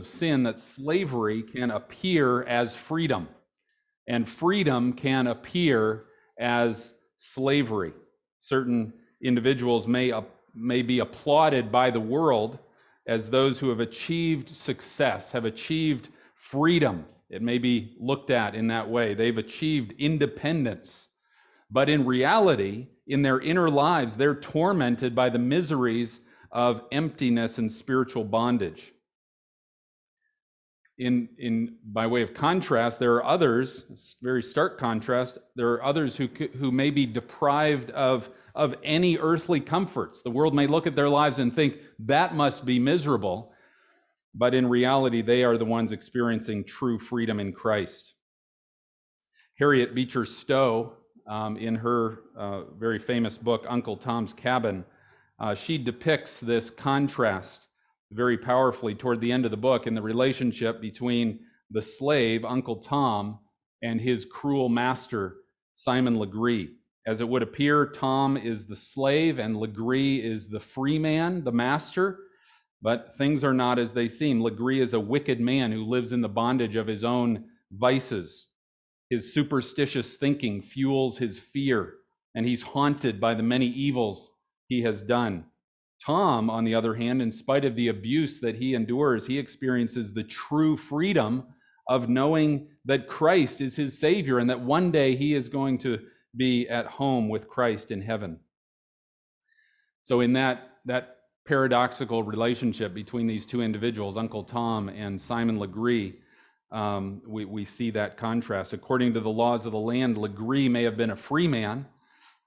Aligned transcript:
of 0.00 0.08
sin 0.08 0.42
that 0.42 0.60
slavery 0.60 1.40
can 1.40 1.70
appear 1.70 2.42
as 2.42 2.74
freedom, 2.74 3.28
and 4.08 4.28
freedom 4.28 4.92
can 4.92 5.28
appear 5.28 6.06
as 6.36 6.92
slavery. 7.18 7.92
Certain 8.40 8.92
individuals 9.22 9.86
may, 9.86 10.12
may 10.52 10.82
be 10.82 10.98
applauded 10.98 11.70
by 11.70 11.90
the 11.90 12.00
world 12.00 12.58
as 13.06 13.30
those 13.30 13.58
who 13.58 13.68
have 13.68 13.78
achieved 13.78 14.50
success, 14.50 15.30
have 15.30 15.44
achieved 15.44 16.08
freedom. 16.34 17.04
It 17.30 17.40
may 17.40 17.58
be 17.58 17.96
looked 18.00 18.30
at 18.30 18.56
in 18.56 18.66
that 18.68 18.88
way. 18.88 19.14
They've 19.14 19.38
achieved 19.38 19.94
independence. 19.98 21.06
But 21.70 21.88
in 21.88 22.04
reality, 22.04 22.88
in 23.06 23.22
their 23.22 23.40
inner 23.40 23.70
lives, 23.70 24.16
they're 24.16 24.34
tormented 24.34 25.14
by 25.14 25.28
the 25.30 25.38
miseries 25.38 26.20
of 26.50 26.82
emptiness 26.90 27.58
and 27.58 27.70
spiritual 27.70 28.24
bondage. 28.24 28.93
In, 30.96 31.28
in, 31.38 31.76
by 31.84 32.06
way 32.06 32.22
of 32.22 32.34
contrast, 32.34 33.00
there 33.00 33.14
are 33.14 33.24
others, 33.24 34.16
very 34.22 34.42
stark 34.42 34.78
contrast, 34.78 35.38
there 35.56 35.68
are 35.72 35.82
others 35.82 36.14
who, 36.14 36.28
who 36.58 36.70
may 36.70 36.90
be 36.90 37.04
deprived 37.04 37.90
of, 37.90 38.28
of 38.54 38.76
any 38.84 39.18
earthly 39.18 39.58
comforts. 39.58 40.22
The 40.22 40.30
world 40.30 40.54
may 40.54 40.68
look 40.68 40.86
at 40.86 40.94
their 40.94 41.08
lives 41.08 41.40
and 41.40 41.54
think, 41.54 41.78
that 41.98 42.36
must 42.36 42.64
be 42.64 42.78
miserable. 42.78 43.52
But 44.36 44.54
in 44.54 44.68
reality, 44.68 45.22
they 45.22 45.44
are 45.44 45.58
the 45.58 45.64
ones 45.64 45.92
experiencing 45.92 46.64
true 46.64 46.98
freedom 46.98 47.40
in 47.40 47.52
Christ. 47.52 48.14
Harriet 49.58 49.94
Beecher 49.94 50.24
Stowe, 50.24 50.94
um, 51.28 51.56
in 51.56 51.74
her 51.76 52.20
uh, 52.36 52.64
very 52.78 52.98
famous 52.98 53.38
book, 53.38 53.64
Uncle 53.68 53.96
Tom's 53.96 54.32
Cabin, 54.32 54.84
uh, 55.38 55.54
she 55.54 55.78
depicts 55.78 56.38
this 56.38 56.70
contrast 56.70 57.62
very 58.12 58.38
powerfully 58.38 58.94
toward 58.94 59.20
the 59.20 59.32
end 59.32 59.44
of 59.44 59.50
the 59.50 59.56
book 59.56 59.86
in 59.86 59.94
the 59.94 60.02
relationship 60.02 60.80
between 60.80 61.40
the 61.70 61.82
slave, 61.82 62.44
Uncle 62.44 62.76
Tom, 62.76 63.38
and 63.82 64.00
his 64.00 64.24
cruel 64.24 64.68
master, 64.68 65.36
Simon 65.74 66.18
Legree. 66.18 66.76
As 67.06 67.20
it 67.20 67.28
would 67.28 67.42
appear, 67.42 67.86
Tom 67.86 68.36
is 68.36 68.66
the 68.66 68.76
slave 68.76 69.38
and 69.38 69.56
Legree 69.56 70.24
is 70.24 70.48
the 70.48 70.60
free 70.60 70.98
man, 70.98 71.44
the 71.44 71.52
master. 71.52 72.20
But 72.80 73.16
things 73.16 73.44
are 73.44 73.54
not 73.54 73.78
as 73.78 73.92
they 73.92 74.08
seem. 74.08 74.42
Legree 74.42 74.80
is 74.80 74.92
a 74.92 75.00
wicked 75.00 75.40
man 75.40 75.72
who 75.72 75.84
lives 75.84 76.12
in 76.12 76.20
the 76.20 76.28
bondage 76.28 76.76
of 76.76 76.86
his 76.86 77.02
own 77.02 77.44
vices. 77.72 78.46
His 79.10 79.32
superstitious 79.32 80.16
thinking 80.16 80.62
fuels 80.62 81.18
his 81.18 81.38
fear, 81.38 81.94
and 82.34 82.46
he's 82.46 82.62
haunted 82.62 83.20
by 83.20 83.34
the 83.34 83.42
many 83.42 83.66
evils 83.66 84.30
he 84.68 84.82
has 84.82 85.02
done. 85.02 85.46
Tom, 86.04 86.50
on 86.50 86.64
the 86.64 86.74
other 86.74 86.94
hand, 86.94 87.22
in 87.22 87.32
spite 87.32 87.64
of 87.64 87.76
the 87.76 87.88
abuse 87.88 88.40
that 88.40 88.56
he 88.56 88.74
endures, 88.74 89.26
he 89.26 89.38
experiences 89.38 90.12
the 90.12 90.24
true 90.24 90.76
freedom 90.76 91.44
of 91.88 92.08
knowing 92.08 92.68
that 92.84 93.08
Christ 93.08 93.60
is 93.60 93.76
his 93.76 93.98
Savior 93.98 94.38
and 94.38 94.48
that 94.50 94.60
one 94.60 94.90
day 94.90 95.16
he 95.16 95.34
is 95.34 95.48
going 95.48 95.78
to 95.78 95.98
be 96.36 96.68
at 96.68 96.86
home 96.86 97.28
with 97.28 97.48
Christ 97.48 97.90
in 97.90 98.00
heaven. 98.00 98.38
So, 100.04 100.20
in 100.20 100.32
that, 100.34 100.78
that 100.84 101.18
paradoxical 101.46 102.22
relationship 102.22 102.94
between 102.94 103.26
these 103.26 103.46
two 103.46 103.62
individuals, 103.62 104.16
Uncle 104.16 104.44
Tom 104.44 104.88
and 104.88 105.20
Simon 105.20 105.58
Legree, 105.58 106.16
um, 106.72 107.22
we, 107.26 107.44
we 107.44 107.64
see 107.64 107.90
that 107.90 108.16
contrast. 108.16 108.72
According 108.72 109.14
to 109.14 109.20
the 109.20 109.30
laws 109.30 109.64
of 109.64 109.72
the 109.72 109.78
land, 109.78 110.18
Legree 110.18 110.68
may 110.68 110.82
have 110.82 110.96
been 110.96 111.10
a 111.10 111.16
free 111.16 111.46
man 111.46 111.86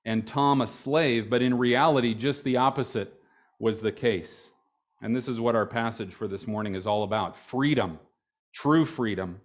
and 0.06 0.28
Tom 0.28 0.62
a 0.62 0.68
slave, 0.68 1.30
but 1.30 1.42
in 1.42 1.58
reality, 1.58 2.14
just 2.14 2.44
the 2.44 2.58
opposite 2.58 3.14
was 3.59 3.81
the 3.81 3.91
case. 3.91 4.52
And 5.02 5.16
this 5.16 5.27
is 5.27 5.39
what 5.39 5.55
our 5.55 5.66
passage 5.66 6.13
for 6.13 6.27
this 6.27 6.47
morning 6.47 6.75
is 6.75 6.88
all 6.88 7.03
about 7.03 7.38
freedom, 7.38 8.00
true 8.53 8.86
freedom, 8.86 9.41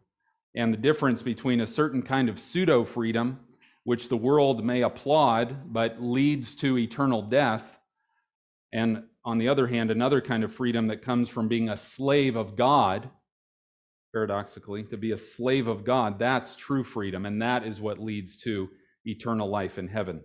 and 0.54 0.72
the 0.72 0.78
difference 0.78 1.22
between 1.22 1.60
a 1.60 1.66
certain 1.66 2.02
kind 2.02 2.28
of 2.28 2.40
pseudo 2.40 2.84
freedom, 2.84 3.40
which 3.84 4.08
the 4.08 4.16
world 4.16 4.64
may 4.64 4.82
applaud 4.82 5.72
but 5.72 6.02
leads 6.02 6.54
to 6.56 6.78
eternal 6.78 7.22
death, 7.22 7.78
and 8.72 9.04
on 9.24 9.38
the 9.38 9.48
other 9.48 9.66
hand, 9.66 9.90
another 9.90 10.20
kind 10.20 10.42
of 10.42 10.52
freedom 10.52 10.88
that 10.88 11.02
comes 11.02 11.28
from 11.28 11.48
being 11.48 11.68
a 11.68 11.76
slave 11.76 12.36
of 12.36 12.56
God. 12.56 13.08
Paradoxically, 14.12 14.82
to 14.84 14.96
be 14.96 15.12
a 15.12 15.18
slave 15.18 15.68
of 15.68 15.84
God, 15.84 16.18
that's 16.18 16.56
true 16.56 16.84
freedom, 16.84 17.24
and 17.24 17.40
that 17.40 17.64
is 17.64 17.80
what 17.80 17.98
leads 17.98 18.36
to 18.38 18.68
eternal 19.06 19.48
life 19.48 19.78
in 19.78 19.88
heaven. 19.88 20.22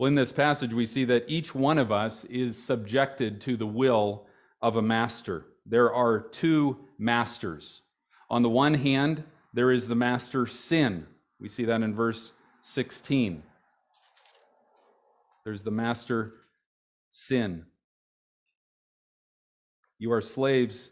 Well, 0.00 0.08
in 0.08 0.14
this 0.14 0.32
passage, 0.32 0.72
we 0.72 0.86
see 0.86 1.04
that 1.04 1.26
each 1.28 1.54
one 1.54 1.76
of 1.76 1.92
us 1.92 2.24
is 2.24 2.56
subjected 2.56 3.38
to 3.42 3.58
the 3.58 3.66
will 3.66 4.24
of 4.62 4.76
a 4.76 4.82
master. 4.82 5.44
There 5.66 5.92
are 5.92 6.20
two 6.20 6.78
masters. 6.96 7.82
On 8.30 8.40
the 8.40 8.48
one 8.48 8.72
hand, 8.72 9.22
there 9.52 9.70
is 9.70 9.86
the 9.86 9.94
master 9.94 10.46
sin. 10.46 11.06
We 11.38 11.50
see 11.50 11.66
that 11.66 11.82
in 11.82 11.94
verse 11.94 12.32
16. 12.62 13.42
There's 15.44 15.62
the 15.64 15.70
master 15.70 16.32
sin. 17.10 17.66
You 19.98 20.12
are 20.12 20.22
slaves 20.22 20.88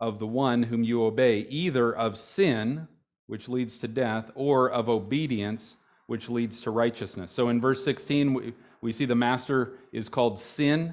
of 0.00 0.18
the 0.18 0.26
one 0.26 0.64
whom 0.64 0.84
you 0.84 1.02
obey, 1.02 1.46
either 1.48 1.96
of 1.96 2.18
sin, 2.18 2.88
which 3.26 3.48
leads 3.48 3.78
to 3.78 3.88
death, 3.88 4.30
or 4.34 4.70
of 4.70 4.90
obedience, 4.90 5.76
which 6.10 6.28
leads 6.28 6.60
to 6.60 6.72
righteousness. 6.72 7.30
So 7.30 7.50
in 7.50 7.60
verse 7.60 7.84
16, 7.84 8.34
we, 8.34 8.52
we 8.80 8.90
see 8.90 9.04
the 9.04 9.14
master 9.14 9.74
is 9.92 10.08
called 10.08 10.40
sin, 10.40 10.92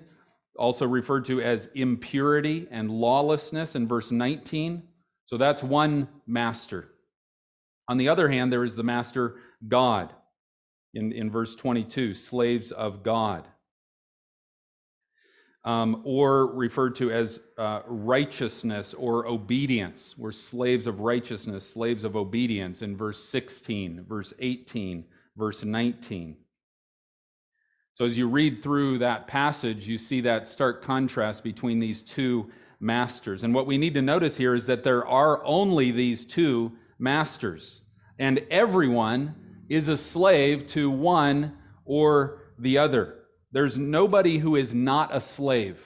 also 0.55 0.85
referred 0.85 1.25
to 1.25 1.41
as 1.41 1.69
impurity 1.73 2.67
and 2.69 2.91
lawlessness 2.91 3.73
in 3.73 3.87
verse 3.87 4.11
19. 4.11 4.83
So 5.25 5.35
that's 5.35 5.63
one 5.63 6.07
master. 6.27 6.89
On 7.89 7.97
the 7.97 8.09
other 8.09 8.29
hand, 8.29 8.53
there 8.53 8.63
is 8.63 8.75
the 8.75 8.83
master 8.83 9.37
God 9.67 10.13
in, 10.93 11.11
in 11.11 11.31
verse 11.31 11.55
22, 11.55 12.13
slaves 12.13 12.71
of 12.71 13.01
God. 13.01 13.47
Um, 15.67 16.01
or 16.05 16.55
referred 16.55 16.95
to 16.95 17.11
as 17.11 17.41
uh, 17.57 17.81
righteousness 17.87 18.93
or 18.93 19.27
obedience. 19.27 20.15
We're 20.17 20.31
slaves 20.31 20.87
of 20.87 21.01
righteousness, 21.01 21.69
slaves 21.69 22.05
of 22.05 22.15
obedience 22.15 22.83
in 22.83 22.95
verse 22.95 23.21
16, 23.27 24.05
verse 24.07 24.33
18, 24.39 25.03
verse 25.35 25.65
19. 25.65 26.37
So 27.95 28.05
as 28.05 28.17
you 28.17 28.29
read 28.29 28.63
through 28.63 28.99
that 28.99 29.27
passage, 29.27 29.87
you 29.87 29.97
see 29.97 30.21
that 30.21 30.47
stark 30.47 30.83
contrast 30.83 31.43
between 31.43 31.79
these 31.79 32.01
two 32.01 32.49
masters. 32.79 33.43
And 33.43 33.53
what 33.53 33.67
we 33.67 33.77
need 33.77 33.95
to 33.95 34.01
notice 34.01 34.37
here 34.37 34.53
is 34.53 34.65
that 34.67 34.83
there 34.83 35.05
are 35.05 35.43
only 35.43 35.91
these 35.91 36.23
two 36.23 36.71
masters, 36.99 37.81
and 38.19 38.45
everyone 38.51 39.35
is 39.67 39.87
a 39.87 39.97
slave 39.97 40.67
to 40.67 40.89
one 40.89 41.57
or 41.85 42.43
the 42.59 42.77
other. 42.77 43.15
There's 43.51 43.77
nobody 43.77 44.37
who 44.37 44.55
is 44.55 44.73
not 44.73 45.15
a 45.15 45.21
slave. 45.21 45.79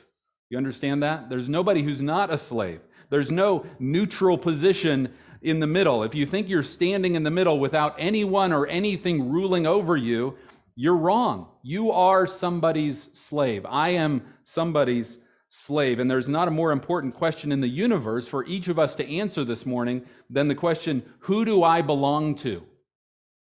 You 0.50 0.58
understand 0.58 1.04
that? 1.04 1.30
There's 1.30 1.50
nobody 1.50 1.82
who's 1.82 2.02
not 2.02 2.34
a 2.34 2.38
slave. 2.38 2.82
There's 3.10 3.32
no 3.32 3.66
neutral 3.80 4.38
position 4.38 5.14
in 5.42 5.60
the 5.60 5.68
middle. 5.68 6.04
If 6.04 6.16
you 6.16 6.26
think 6.26 6.50
you're 6.50 6.64
standing 6.64 7.16
in 7.16 7.24
the 7.24 7.32
middle 7.32 7.60
without 7.60 7.96
anyone 7.98 8.52
or 8.52 8.68
anything 8.68 9.30
ruling 9.30 9.66
over 9.66 9.98
you, 9.98 10.38
you're 10.76 10.98
wrong. 10.98 11.48
You 11.64 11.92
are 11.92 12.26
somebody's 12.26 13.10
slave. 13.14 13.66
I 13.68 13.90
am 13.90 14.24
somebody's 14.46 15.18
slave. 15.50 16.00
And 16.00 16.10
there's 16.10 16.30
not 16.30 16.48
a 16.48 16.52
more 16.52 16.72
important 16.72 17.14
question 17.14 17.52
in 17.52 17.62
the 17.62 17.68
universe 17.68 18.28
for 18.28 18.46
each 18.46 18.68
of 18.68 18.80
us 18.80 18.96
to 18.96 19.10
answer 19.10 19.44
this 19.44 19.66
morning 19.66 20.06
than 20.30 20.48
the 20.48 20.56
question 20.56 21.04
who 21.20 21.44
do 21.46 21.64
I 21.64 21.82
belong 21.82 22.36
to? 22.36 22.64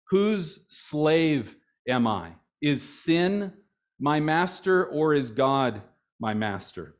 Whose 0.08 0.60
slave 0.68 1.54
am 1.88 2.06
I? 2.06 2.32
Is 2.60 2.82
sin 2.82 3.52
my 4.02 4.18
master 4.18 4.84
or 4.86 5.14
is 5.14 5.30
God 5.30 5.80
my 6.18 6.34
master? 6.34 6.96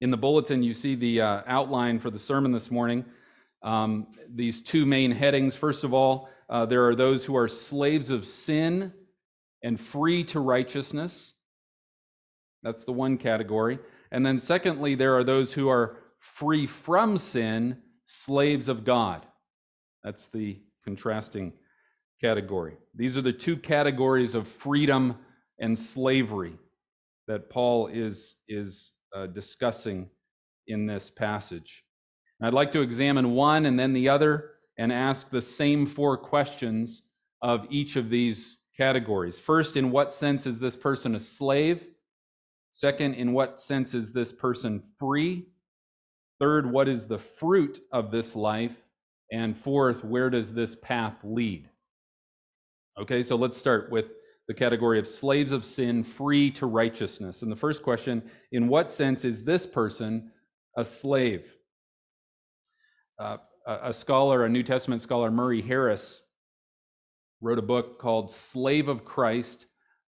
In 0.00 0.12
the 0.12 0.16
bulletin, 0.16 0.62
you 0.62 0.72
see 0.72 0.94
the 0.94 1.20
uh, 1.20 1.42
outline 1.48 1.98
for 1.98 2.08
the 2.08 2.20
sermon 2.20 2.52
this 2.52 2.70
morning. 2.70 3.04
Um, 3.62 4.06
these 4.32 4.62
two 4.62 4.86
main 4.86 5.10
headings. 5.10 5.56
First 5.56 5.82
of 5.82 5.92
all, 5.92 6.28
uh, 6.48 6.64
there 6.66 6.86
are 6.86 6.94
those 6.94 7.24
who 7.24 7.36
are 7.36 7.48
slaves 7.48 8.10
of 8.10 8.24
sin 8.24 8.92
and 9.64 9.80
free 9.80 10.22
to 10.22 10.38
righteousness. 10.38 11.32
That's 12.62 12.84
the 12.84 12.92
one 12.92 13.18
category. 13.18 13.80
And 14.12 14.24
then, 14.24 14.38
secondly, 14.38 14.94
there 14.94 15.16
are 15.16 15.24
those 15.24 15.52
who 15.52 15.68
are 15.68 15.96
free 16.20 16.68
from 16.68 17.18
sin, 17.18 17.76
slaves 18.06 18.68
of 18.68 18.84
God. 18.84 19.26
That's 20.04 20.28
the 20.28 20.60
contrasting 20.84 21.54
category. 22.20 22.76
These 22.94 23.16
are 23.16 23.22
the 23.22 23.32
two 23.32 23.56
categories 23.56 24.36
of 24.36 24.46
freedom 24.46 25.16
and 25.60 25.78
slavery 25.78 26.58
that 27.26 27.50
Paul 27.50 27.88
is, 27.88 28.36
is 28.48 28.92
uh, 29.14 29.26
discussing 29.26 30.08
in 30.66 30.86
this 30.86 31.10
passage. 31.10 31.84
I'd 32.40 32.54
like 32.54 32.72
to 32.72 32.82
examine 32.82 33.34
one 33.34 33.66
and 33.66 33.78
then 33.78 33.92
the 33.92 34.08
other 34.08 34.52
and 34.78 34.92
ask 34.92 35.28
the 35.28 35.42
same 35.42 35.86
four 35.86 36.16
questions 36.16 37.02
of 37.42 37.66
each 37.68 37.96
of 37.96 38.10
these 38.10 38.58
categories. 38.76 39.38
First, 39.38 39.76
in 39.76 39.90
what 39.90 40.14
sense 40.14 40.46
is 40.46 40.58
this 40.58 40.76
person 40.76 41.16
a 41.16 41.20
slave? 41.20 41.84
Second, 42.70 43.14
in 43.14 43.32
what 43.32 43.60
sense 43.60 43.92
is 43.92 44.12
this 44.12 44.32
person 44.32 44.82
free? 44.98 45.46
Third, 46.38 46.70
what 46.70 46.86
is 46.86 47.06
the 47.06 47.18
fruit 47.18 47.80
of 47.90 48.12
this 48.12 48.36
life? 48.36 48.76
And 49.32 49.56
fourth, 49.56 50.04
where 50.04 50.30
does 50.30 50.54
this 50.54 50.76
path 50.76 51.16
lead? 51.24 51.68
Okay, 53.00 53.22
so 53.22 53.36
let's 53.36 53.56
start 53.56 53.90
with 53.90 54.06
the 54.48 54.54
category 54.54 54.98
of 54.98 55.06
slaves 55.06 55.52
of 55.52 55.64
sin, 55.64 56.02
free 56.02 56.50
to 56.52 56.66
righteousness. 56.66 57.42
And 57.42 57.52
the 57.52 57.56
first 57.56 57.82
question 57.82 58.22
in 58.50 58.66
what 58.66 58.90
sense 58.90 59.24
is 59.24 59.44
this 59.44 59.66
person 59.66 60.32
a 60.76 60.84
slave? 60.84 61.44
Uh, 63.18 63.36
a, 63.66 63.92
scholar, 63.92 64.44
a 64.44 64.48
New 64.48 64.62
Testament 64.62 65.02
scholar, 65.02 65.30
Murray 65.30 65.60
Harris, 65.60 66.22
wrote 67.42 67.58
a 67.58 67.62
book 67.62 67.98
called 67.98 68.32
Slave 68.32 68.88
of 68.88 69.04
Christ, 69.04 69.66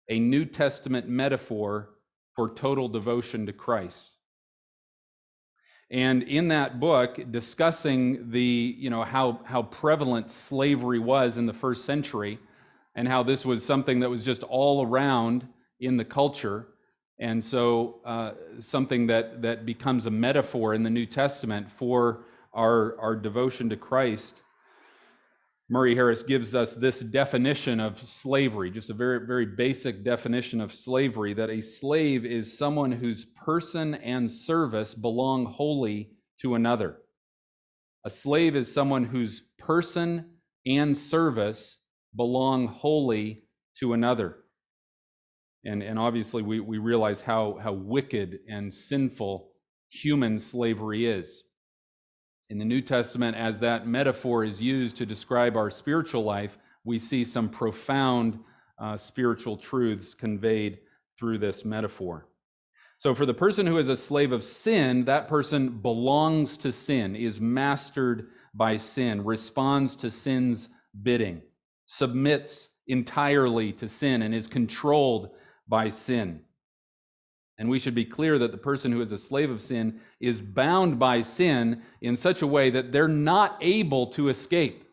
a 0.08 0.18
New 0.18 0.46
Testament 0.46 1.08
metaphor 1.08 1.90
for 2.34 2.48
total 2.54 2.88
devotion 2.88 3.44
to 3.46 3.52
Christ. 3.52 4.12
And 5.90 6.22
in 6.22 6.48
that 6.48 6.80
book, 6.80 7.20
discussing 7.30 8.30
the, 8.30 8.40
you 8.78 8.88
know, 8.88 9.02
how, 9.02 9.40
how 9.44 9.64
prevalent 9.64 10.32
slavery 10.32 10.98
was 10.98 11.36
in 11.36 11.44
the 11.44 11.52
first 11.52 11.84
century 11.84 12.38
and 12.94 13.08
how 13.08 13.22
this 13.22 13.44
was 13.44 13.64
something 13.64 14.00
that 14.00 14.10
was 14.10 14.24
just 14.24 14.42
all 14.42 14.84
around 14.84 15.46
in 15.80 15.96
the 15.96 16.04
culture. 16.04 16.68
And 17.18 17.42
so 17.42 18.00
uh, 18.04 18.32
something 18.60 19.06
that, 19.06 19.42
that 19.42 19.64
becomes 19.64 20.06
a 20.06 20.10
metaphor 20.10 20.74
in 20.74 20.82
the 20.82 20.90
New 20.90 21.06
Testament 21.06 21.68
for 21.78 22.24
our, 22.52 22.98
our 22.98 23.16
devotion 23.16 23.68
to 23.70 23.76
Christ. 23.76 24.42
Murray 25.70 25.94
Harris 25.94 26.22
gives 26.22 26.54
us 26.54 26.74
this 26.74 27.00
definition 27.00 27.80
of 27.80 27.98
slavery, 28.06 28.70
just 28.70 28.90
a 28.90 28.94
very, 28.94 29.26
very 29.26 29.46
basic 29.46 30.04
definition 30.04 30.60
of 30.60 30.74
slavery 30.74 31.32
that 31.32 31.48
a 31.48 31.62
slave 31.62 32.26
is 32.26 32.58
someone 32.58 32.92
whose 32.92 33.24
person 33.24 33.94
and 33.94 34.30
service 34.30 34.92
belong 34.92 35.46
wholly 35.46 36.10
to 36.42 36.56
another. 36.56 36.98
A 38.04 38.10
slave 38.10 38.54
is 38.56 38.70
someone 38.70 39.04
whose 39.04 39.44
person 39.58 40.26
and 40.66 40.96
service 40.96 41.78
belong 42.16 42.66
wholly 42.66 43.44
to 43.78 43.92
another. 43.92 44.36
And, 45.64 45.82
and 45.82 45.98
obviously, 45.98 46.42
we, 46.42 46.60
we 46.60 46.78
realize 46.78 47.20
how, 47.20 47.58
how 47.62 47.72
wicked 47.72 48.40
and 48.48 48.74
sinful 48.74 49.50
human 49.90 50.40
slavery 50.40 51.06
is. 51.06 51.44
In 52.50 52.58
the 52.58 52.64
New 52.64 52.82
Testament, 52.82 53.36
as 53.36 53.60
that 53.60 53.86
metaphor 53.86 54.44
is 54.44 54.60
used 54.60 54.96
to 54.96 55.06
describe 55.06 55.56
our 55.56 55.70
spiritual 55.70 56.24
life, 56.24 56.58
we 56.84 56.98
see 56.98 57.24
some 57.24 57.48
profound 57.48 58.38
uh, 58.78 58.96
spiritual 58.96 59.56
truths 59.56 60.14
conveyed 60.14 60.78
through 61.18 61.38
this 61.38 61.64
metaphor. 61.64 62.26
So, 62.98 63.14
for 63.14 63.24
the 63.24 63.34
person 63.34 63.66
who 63.66 63.78
is 63.78 63.88
a 63.88 63.96
slave 63.96 64.32
of 64.32 64.44
sin, 64.44 65.04
that 65.04 65.28
person 65.28 65.68
belongs 65.68 66.58
to 66.58 66.72
sin, 66.72 67.16
is 67.16 67.40
mastered 67.40 68.28
by 68.54 68.78
sin, 68.78 69.24
responds 69.24 69.96
to 69.96 70.10
sin's 70.10 70.68
bidding 71.02 71.42
submits 71.96 72.70
entirely 72.86 73.72
to 73.72 73.88
sin 73.88 74.22
and 74.22 74.34
is 74.34 74.46
controlled 74.46 75.30
by 75.68 75.90
sin. 75.90 76.40
And 77.58 77.68
we 77.68 77.78
should 77.78 77.94
be 77.94 78.04
clear 78.04 78.38
that 78.38 78.50
the 78.50 78.58
person 78.58 78.90
who 78.90 79.02
is 79.02 79.12
a 79.12 79.18
slave 79.18 79.50
of 79.50 79.60
sin 79.60 80.00
is 80.18 80.40
bound 80.40 80.98
by 80.98 81.22
sin 81.22 81.82
in 82.00 82.16
such 82.16 82.40
a 82.40 82.46
way 82.46 82.70
that 82.70 82.92
they're 82.92 83.08
not 83.08 83.58
able 83.60 84.06
to 84.08 84.30
escape. 84.30 84.84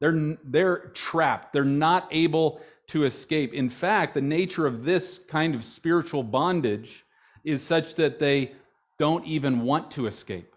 They're, 0.00 0.36
they're 0.44 0.88
trapped. 0.94 1.52
They're 1.52 1.64
not 1.64 2.06
able 2.12 2.60
to 2.88 3.04
escape. 3.04 3.52
In 3.52 3.68
fact, 3.68 4.14
the 4.14 4.20
nature 4.20 4.66
of 4.66 4.84
this 4.84 5.20
kind 5.28 5.54
of 5.56 5.64
spiritual 5.64 6.22
bondage 6.22 7.04
is 7.42 7.62
such 7.62 7.96
that 7.96 8.20
they 8.20 8.52
don't 8.98 9.26
even 9.26 9.62
want 9.62 9.90
to 9.92 10.06
escape. 10.06 10.54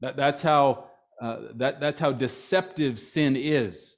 That, 0.00 0.16
that's, 0.16 0.40
how, 0.40 0.86
uh, 1.20 1.40
that, 1.56 1.78
that's 1.78 2.00
how 2.00 2.12
deceptive 2.12 2.98
sin 2.98 3.36
is 3.36 3.95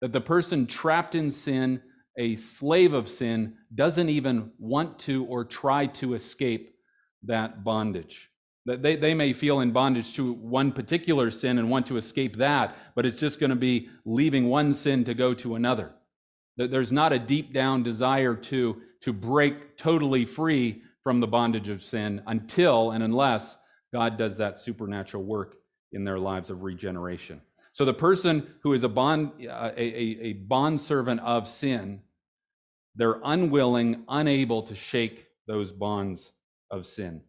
that 0.00 0.12
the 0.12 0.20
person 0.20 0.66
trapped 0.66 1.14
in 1.14 1.30
sin, 1.30 1.80
a 2.16 2.36
slave 2.36 2.92
of 2.92 3.08
sin, 3.08 3.54
doesn't 3.74 4.08
even 4.08 4.50
want 4.58 4.98
to 5.00 5.24
or 5.24 5.44
try 5.44 5.86
to 5.86 6.14
escape 6.14 6.74
that 7.24 7.64
bondage. 7.64 8.30
That 8.66 8.82
they, 8.82 8.96
they 8.96 9.14
may 9.14 9.32
feel 9.32 9.60
in 9.60 9.72
bondage 9.72 10.14
to 10.14 10.32
one 10.32 10.72
particular 10.72 11.30
sin 11.30 11.58
and 11.58 11.70
want 11.70 11.86
to 11.86 11.96
escape 11.96 12.36
that, 12.36 12.76
but 12.94 13.06
it's 13.06 13.18
just 13.18 13.40
going 13.40 13.50
to 13.50 13.56
be 13.56 13.88
leaving 14.04 14.48
one 14.48 14.74
sin 14.74 15.04
to 15.04 15.14
go 15.14 15.34
to 15.34 15.54
another. 15.54 15.92
That 16.56 16.70
There's 16.70 16.92
not 16.92 17.12
a 17.12 17.18
deep 17.18 17.52
down 17.52 17.82
desire 17.82 18.34
to, 18.34 18.82
to 19.02 19.12
break 19.12 19.76
totally 19.78 20.24
free 20.24 20.82
from 21.02 21.20
the 21.20 21.26
bondage 21.26 21.68
of 21.68 21.82
sin 21.82 22.22
until 22.26 22.90
and 22.90 23.02
unless 23.02 23.56
God 23.92 24.18
does 24.18 24.36
that 24.36 24.60
supernatural 24.60 25.22
work 25.22 25.56
in 25.92 26.04
their 26.04 26.18
lives 26.18 26.50
of 26.50 26.62
regeneration. 26.62 27.40
So 27.78 27.84
the 27.84 27.94
person 27.94 28.44
who 28.64 28.72
is 28.72 28.82
a 28.82 28.88
bond 28.88 29.30
a, 29.40 29.80
a, 29.80 30.34
a 30.50 31.20
of 31.20 31.48
sin, 31.48 32.00
they're 32.96 33.20
unwilling, 33.24 34.02
unable 34.08 34.64
to 34.64 34.74
shake 34.74 35.28
those 35.46 35.70
bonds 35.70 36.32
of 36.72 36.88
sin. 36.88 37.20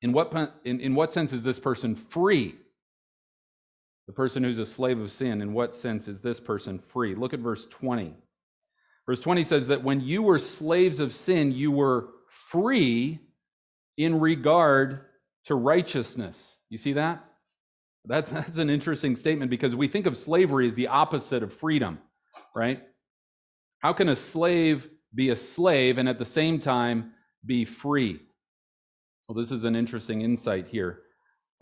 In 0.00 0.12
what, 0.12 0.32
in, 0.64 0.78
in 0.78 0.94
what 0.94 1.12
sense 1.12 1.32
is 1.32 1.42
this 1.42 1.58
person 1.58 1.96
free? 1.96 2.54
The 4.06 4.12
person 4.12 4.44
who's 4.44 4.60
a 4.60 4.64
slave 4.64 5.00
of 5.00 5.10
sin, 5.10 5.42
in 5.42 5.52
what 5.52 5.74
sense 5.74 6.06
is 6.06 6.20
this 6.20 6.38
person 6.38 6.78
free? 6.78 7.16
Look 7.16 7.34
at 7.34 7.40
verse 7.40 7.66
20. 7.66 8.14
Verse 9.08 9.18
20 9.18 9.42
says 9.42 9.66
that 9.66 9.82
when 9.82 10.00
you 10.00 10.22
were 10.22 10.38
slaves 10.38 11.00
of 11.00 11.12
sin, 11.12 11.50
you 11.50 11.72
were 11.72 12.10
free 12.48 13.18
in 13.96 14.20
regard 14.20 15.00
to 15.46 15.56
righteousness. 15.56 16.54
You 16.70 16.78
see 16.78 16.92
that? 16.92 17.27
That's, 18.08 18.30
that's 18.32 18.58
an 18.58 18.70
interesting 18.70 19.14
statement 19.14 19.50
because 19.50 19.76
we 19.76 19.86
think 19.86 20.06
of 20.06 20.16
slavery 20.16 20.66
as 20.66 20.74
the 20.74 20.88
opposite 20.88 21.42
of 21.42 21.52
freedom, 21.52 21.98
right? 22.56 22.82
How 23.80 23.92
can 23.92 24.08
a 24.08 24.16
slave 24.16 24.88
be 25.14 25.30
a 25.30 25.36
slave 25.36 25.98
and 25.98 26.08
at 26.08 26.18
the 26.18 26.24
same 26.24 26.58
time 26.58 27.12
be 27.46 27.64
free? 27.64 28.20
Well, 29.28 29.36
this 29.36 29.52
is 29.52 29.64
an 29.64 29.76
interesting 29.76 30.22
insight 30.22 30.66
here, 30.66 31.02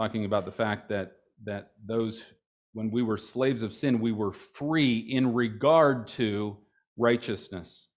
talking 0.01 0.25
about 0.25 0.45
the 0.45 0.53
fact 0.53 0.89
that, 0.89 1.13
that 1.45 1.73
those, 1.85 2.23
when 2.73 2.91
we 2.91 3.03
were 3.03 3.19
slaves 3.19 3.63
of 3.63 3.73
sin, 3.73 4.01
we 4.01 4.13
were 4.13 4.33
free 4.33 4.99
in 4.99 5.35
regard 5.35 6.07
to 6.09 6.57
righteousness. 6.97 7.89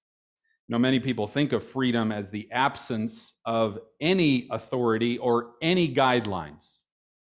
You 0.67 0.73
know, 0.73 0.79
many 0.79 0.99
people 0.99 1.27
think 1.27 1.53
of 1.53 1.63
freedom 1.63 2.11
as 2.11 2.29
the 2.29 2.47
absence 2.51 3.33
of 3.45 3.79
any 4.01 4.47
authority 4.51 5.17
or 5.17 5.51
any 5.61 5.93
guidelines 5.93 6.78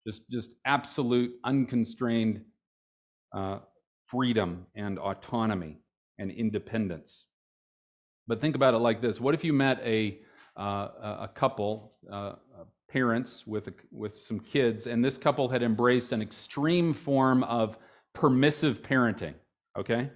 just, 0.06 0.28
just 0.30 0.50
absolute, 0.64 1.32
unconstrained 1.44 2.42
uh, 3.34 3.58
freedom 4.06 4.66
and 4.74 4.98
autonomy 4.98 5.78
and 6.18 6.30
independence. 6.30 7.26
But 8.26 8.40
think 8.40 8.56
about 8.56 8.74
it 8.74 8.78
like 8.78 9.00
this 9.00 9.20
What 9.20 9.34
if 9.34 9.44
you 9.44 9.52
met 9.52 9.80
a, 9.84 10.20
uh, 10.56 10.88
a 11.20 11.30
couple, 11.34 11.94
uh, 12.10 12.32
parents 12.90 13.46
with, 13.46 13.68
a, 13.68 13.74
with 13.92 14.16
some 14.16 14.40
kids, 14.40 14.86
and 14.86 15.04
this 15.04 15.18
couple 15.18 15.48
had 15.48 15.62
embraced 15.62 16.12
an 16.12 16.22
extreme 16.22 16.94
form 16.94 17.44
of 17.44 17.76
permissive 18.14 18.82
parenting? 18.82 19.34
Okay? 19.78 20.10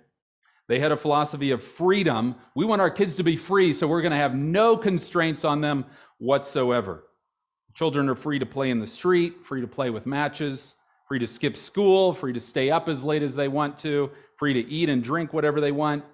They 0.69 0.79
had 0.79 0.93
a 0.93 0.97
philosophy 0.97 1.51
of 1.51 1.63
freedom. 1.63 2.35
We 2.55 2.65
want 2.65 2.81
our 2.81 2.91
kids 2.91 3.17
to 3.17 3.25
be 3.25 3.37
free, 3.37 3.75
so 3.75 3.87
we're 3.87 4.01
going 4.01 4.13
to 4.13 4.17
have 4.17 4.35
no 4.35 4.77
constraints 4.77 5.45
on 5.45 5.61
them 5.61 5.85
whatsoever. 6.19 7.05
Children 7.75 8.09
are 8.09 8.15
free 8.15 8.39
to 8.39 8.47
play 8.47 8.71
in 8.71 8.81
the 8.81 8.87
street, 8.87 9.45
free 9.45 9.61
to 9.61 9.67
play 9.67 9.91
with 9.91 10.07
matches, 10.07 10.75
free 11.09 11.19
to 11.19 11.27
skip 11.27 11.57
school, 11.57 12.13
free 12.13 12.33
to 12.33 12.41
stay 12.41 12.71
up 12.71 12.89
as 12.89 13.03
late 13.03 13.23
as 13.23 13.35
they 13.35 13.49
want 13.49 13.79
to, 13.81 14.11
free 14.37 14.53
to 14.53 14.71
eat 14.71 14.89
and 14.89 15.03
drink 15.03 15.33
whatever 15.33 15.61
they 15.61 15.73
want. 15.73 16.05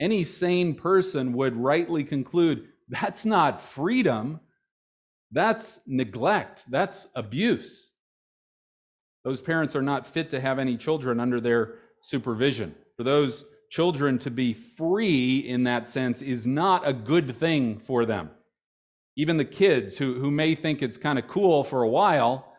Any 0.00 0.24
sane 0.24 0.74
person 0.74 1.32
would 1.34 1.56
rightly 1.56 2.04
conclude 2.04 2.68
that's 2.88 3.24
not 3.24 3.62
freedom, 3.62 4.40
that's 5.32 5.78
neglect, 5.86 6.64
that's 6.68 7.06
abuse. 7.14 7.88
Those 9.24 9.40
parents 9.40 9.74
are 9.74 9.82
not 9.82 10.06
fit 10.06 10.30
to 10.30 10.40
have 10.40 10.58
any 10.58 10.76
children 10.76 11.18
under 11.18 11.40
their 11.40 11.74
supervision. 12.00 12.74
For 12.96 13.02
those 13.02 13.44
children 13.70 14.18
to 14.20 14.30
be 14.30 14.54
free 14.54 15.38
in 15.38 15.64
that 15.64 15.88
sense 15.88 16.22
is 16.22 16.46
not 16.46 16.86
a 16.86 16.92
good 16.92 17.36
thing 17.36 17.78
for 17.78 18.06
them 18.06 18.30
even 19.16 19.36
the 19.36 19.44
kids 19.44 19.96
who, 19.96 20.14
who 20.14 20.30
may 20.30 20.54
think 20.54 20.82
it's 20.82 20.98
kind 20.98 21.18
of 21.18 21.26
cool 21.26 21.64
for 21.64 21.82
a 21.82 21.88
while, 21.88 22.54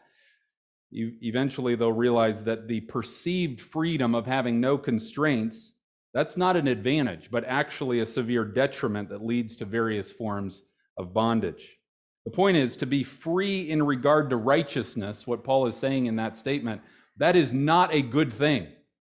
you, 0.90 1.14
eventually 1.22 1.76
they'll 1.76 1.92
realize 1.92 2.44
that 2.44 2.68
the 2.68 2.82
perceived 2.82 3.62
freedom 3.62 4.16
of 4.16 4.26
having 4.26 4.60
no 4.60 4.78
constraints, 4.78 5.74
that's 6.14 6.36
not 6.36 6.56
an 6.58 6.68
advantage, 6.68 7.30
but 7.30 7.46
actually 7.46 8.00
a 8.00 8.06
severe 8.06 8.44
detriment 8.44 9.10
that 9.10 9.24
leads 9.24 9.56
to 9.58 9.66
various 9.66 10.12
forms 10.12 10.64
of 10.98 11.14
bondage. 11.14 11.78
The 12.26 12.32
point 12.32 12.58
is 12.58 12.76
to 12.78 12.86
be 12.86 13.04
free 13.04 13.70
in 13.70 13.84
regard 13.84 14.30
to 14.32 14.38
righteousness, 14.38 15.28
what 15.28 15.44
Paul 15.44 15.68
is 15.68 15.76
saying 15.76 16.08
in 16.08 16.16
that 16.16 16.38
statement, 16.38 16.82
that 17.18 17.36
is 17.36 17.54
not 17.54 17.94
a 17.94 18.02
good 18.02 18.34
thing 18.34 18.68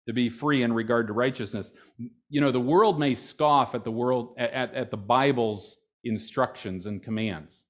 to 0.06 0.12
be 0.12 0.28
free 0.28 0.62
in 0.62 0.72
regard 0.72 1.06
to 1.06 1.12
righteousness. 1.12 1.70
You 2.28 2.40
know, 2.40 2.50
the 2.50 2.60
world 2.60 2.98
may 2.98 3.14
scoff 3.14 3.74
at 3.74 3.84
the 3.84 3.90
world 3.90 4.34
at, 4.38 4.74
at 4.74 4.90
the 4.90 4.96
Bible's 4.96 5.76
instructions 6.08 6.86
and 6.86 7.02
commands. 7.02 7.62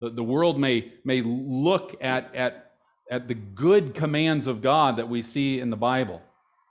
The, 0.00 0.10
the 0.10 0.24
world 0.24 0.58
may, 0.58 0.92
may 1.04 1.22
look 1.22 1.96
at, 2.00 2.34
at, 2.34 2.72
at 3.10 3.28
the 3.28 3.34
good 3.34 3.94
commands 3.94 4.46
of 4.46 4.62
God 4.62 4.96
that 4.96 5.08
we 5.08 5.22
see 5.22 5.60
in 5.60 5.70
the 5.70 5.76
Bible 5.76 6.20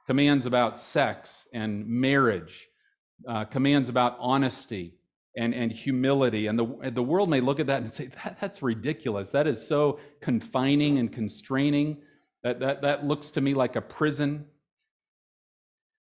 commands 0.07 0.45
about 0.45 0.79
sex 0.79 1.47
and 1.53 1.87
marriage, 1.87 2.67
uh, 3.27 3.45
commands 3.45 3.87
about 3.87 4.17
honesty 4.19 4.95
and, 5.37 5.53
and 5.53 5.71
humility. 5.71 6.47
And 6.47 6.59
the, 6.59 6.91
the 6.91 7.03
world 7.03 7.29
may 7.29 7.39
look 7.39 7.59
at 7.59 7.67
that 7.67 7.81
and 7.81 7.93
say, 7.93 8.09
that, 8.23 8.37
that's 8.41 8.61
ridiculous. 8.61 9.29
That 9.29 9.47
is 9.47 9.65
so 9.65 9.99
confining 10.19 10.97
and 10.97 11.11
constraining. 11.11 12.01
That, 12.43 12.59
that, 12.59 12.81
that 12.81 13.05
looks 13.05 13.31
to 13.31 13.41
me 13.41 13.53
like 13.53 13.75
a 13.75 13.81
prison. 13.81 14.45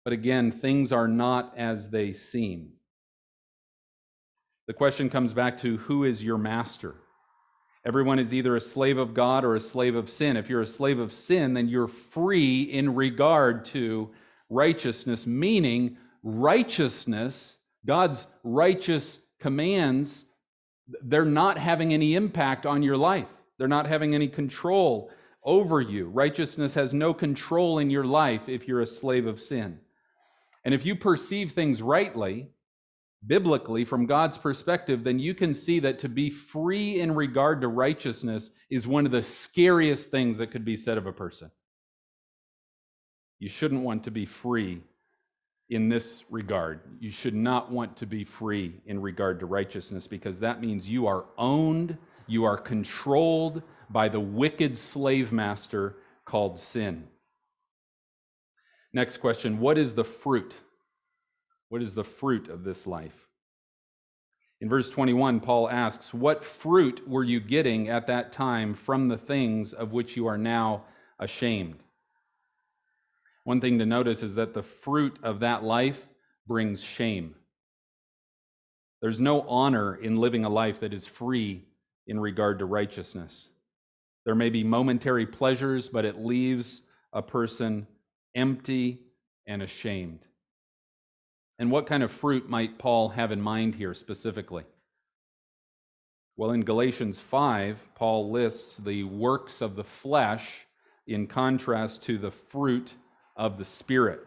But 0.06 0.14
again, 0.14 0.54
things 0.54 0.94
are 0.94 1.08
not 1.08 1.54
as 1.58 1.90
they 1.90 2.14
seem. 2.14 2.72
The 4.68 4.74
question 4.74 5.10
comes 5.10 5.34
back 5.34 5.58
to 5.60 5.78
who 5.78 6.04
is 6.04 6.22
your 6.22 6.38
master? 6.38 6.96
Everyone 7.86 8.20
is 8.20 8.34
either 8.34 8.56
a 8.56 8.62
slave 8.62 8.98
of 8.98 9.14
God 9.14 9.46
or 9.46 9.56
a 9.56 9.62
slave 9.62 9.96
of 9.96 10.10
sin. 10.10 10.36
If 10.36 10.50
you're 10.50 10.62
a 10.62 10.68
slave 10.68 11.00
of 11.00 11.14
sin, 11.14 11.54
then 11.54 11.70
you're 11.70 11.88
free 11.88 12.64
in 12.64 12.94
regard 12.94 13.64
to 13.68 14.10
righteousness, 14.50 15.26
meaning 15.26 15.96
righteousness, 16.22 17.58
God's 17.86 18.28
righteous 18.44 19.20
commands, 19.40 20.26
they're 21.04 21.24
not 21.24 21.58
having 21.58 21.94
any 21.94 22.16
impact 22.16 22.66
on 22.66 22.84
your 22.84 22.98
life. 22.98 23.28
They're 23.58 23.68
not 23.70 23.88
having 23.88 24.16
any 24.16 24.28
control 24.28 25.10
over 25.44 25.80
you. 25.80 26.10
Righteousness 26.10 26.74
has 26.74 26.94
no 26.94 27.14
control 27.14 27.80
in 27.80 27.90
your 27.90 28.04
life 28.04 28.50
if 28.50 28.68
you're 28.68 28.82
a 28.82 28.88
slave 28.88 29.28
of 29.28 29.42
sin. 29.42 29.80
And 30.66 30.74
if 30.74 30.86
you 30.86 30.96
perceive 30.96 31.54
things 31.54 31.82
rightly, 31.82 32.50
biblically, 33.26 33.86
from 33.86 34.06
God's 34.06 34.38
perspective, 34.38 35.04
then 35.04 35.20
you 35.20 35.34
can 35.34 35.56
see 35.56 35.80
that 35.80 36.00
to 36.00 36.10
be 36.10 36.30
free 36.30 37.00
in 37.00 37.14
regard 37.16 37.62
to 37.62 37.68
righteousness 37.68 38.50
is 38.70 38.88
one 38.88 39.06
of 39.06 39.12
the 39.12 39.24
scariest 39.24 40.12
things 40.12 40.38
that 40.38 40.52
could 40.52 40.66
be 40.66 40.78
said 40.78 40.98
of 40.98 41.08
a 41.08 41.14
person. 41.14 41.50
You 43.40 43.50
shouldn't 43.50 43.84
want 43.84 44.04
to 44.06 44.12
be 44.12 44.26
free 44.26 44.82
in 45.70 45.90
this 45.90 46.24
regard. 46.30 46.82
You 47.00 47.12
should 47.12 47.36
not 47.36 47.72
want 47.72 47.98
to 47.98 48.06
be 48.06 48.24
free 48.24 48.76
in 48.86 49.02
regard 49.02 49.40
to 49.40 49.46
righteousness 49.46 50.08
because 50.08 50.40
that 50.40 50.62
means 50.62 50.88
you 50.88 51.08
are 51.08 51.26
owned, 51.38 51.98
you 52.26 52.46
are 52.46 52.58
controlled 52.58 53.62
by 53.90 54.08
the 54.08 54.20
wicked 54.20 54.78
slave 54.78 55.32
master 55.32 55.98
called 56.26 56.60
sin. 56.60 57.08
Next 58.94 59.18
question 59.18 59.60
What 59.60 59.78
is 59.78 59.94
the 59.94 60.04
fruit? 60.04 60.54
What 61.70 61.82
is 61.82 61.94
the 61.94 62.04
fruit 62.04 62.50
of 62.50 62.64
this 62.64 62.88
life? 62.88 63.28
In 64.60 64.70
verse 64.70 64.90
21, 64.90 65.40
Paul 65.40 65.70
asks, 65.70 66.14
What 66.14 66.44
fruit 66.44 67.08
were 67.08 67.24
you 67.24 67.40
getting 67.40 67.90
at 67.90 68.08
that 68.08 68.32
time 68.32 68.74
from 68.74 69.08
the 69.08 69.18
things 69.18 69.74
of 69.74 69.92
which 69.92 70.16
you 70.16 70.28
are 70.28 70.38
now 70.38 70.86
ashamed? 71.20 71.80
One 73.44 73.62
thing 73.62 73.80
to 73.80 73.86
notice 73.86 74.24
is 74.24 74.36
that 74.36 74.54
the 74.54 74.64
fruit 74.64 75.20
of 75.24 75.40
that 75.42 75.64
life 75.64 76.08
brings 76.48 76.82
shame. 76.82 77.36
There's 79.02 79.20
no 79.20 79.42
honor 79.42 79.96
in 79.96 80.18
living 80.18 80.44
a 80.44 80.50
life 80.50 80.80
that 80.80 80.94
is 80.94 81.06
free 81.06 81.64
in 82.08 82.20
regard 82.20 82.60
to 82.60 82.66
righteousness. 82.66 83.50
There 84.26 84.36
may 84.36 84.50
be 84.50 84.64
momentary 84.64 85.26
pleasures, 85.26 85.88
but 85.88 86.04
it 86.04 86.20
leaves 86.20 86.82
a 87.14 87.22
person 87.22 87.88
empty 88.36 89.00
and 89.46 89.62
ashamed. 89.62 90.27
And 91.60 91.72
what 91.72 91.88
kind 91.88 92.04
of 92.04 92.12
fruit 92.12 92.50
might 92.50 92.78
Paul 92.78 93.10
have 93.10 93.32
in 93.32 93.42
mind 93.42 93.76
here 93.76 93.94
specifically? 93.94 94.64
Well, 96.36 96.52
in 96.52 96.64
Galatians 96.64 97.20
5, 97.20 97.80
Paul 97.96 98.32
lists 98.32 98.78
the 98.78 99.04
works 99.04 99.62
of 99.62 99.76
the 99.76 99.84
flesh 99.84 100.68
in 101.08 101.26
contrast 101.26 102.04
to 102.04 102.20
the 102.20 102.30
fruit 102.30 102.94
of 103.36 103.58
the 103.58 103.66
Spirit. 103.66 104.20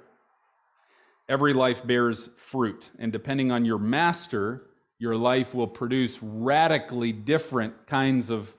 Every 1.28 1.52
life 1.52 1.86
bears 1.86 2.28
fruit, 2.36 2.90
and 2.98 3.12
depending 3.12 3.52
on 3.52 3.64
your 3.64 3.78
master, 3.78 4.62
your 4.98 5.14
life 5.14 5.54
will 5.54 5.68
produce 5.68 6.20
radically 6.20 7.12
different 7.12 7.86
kinds 7.86 8.30
of 8.30 8.52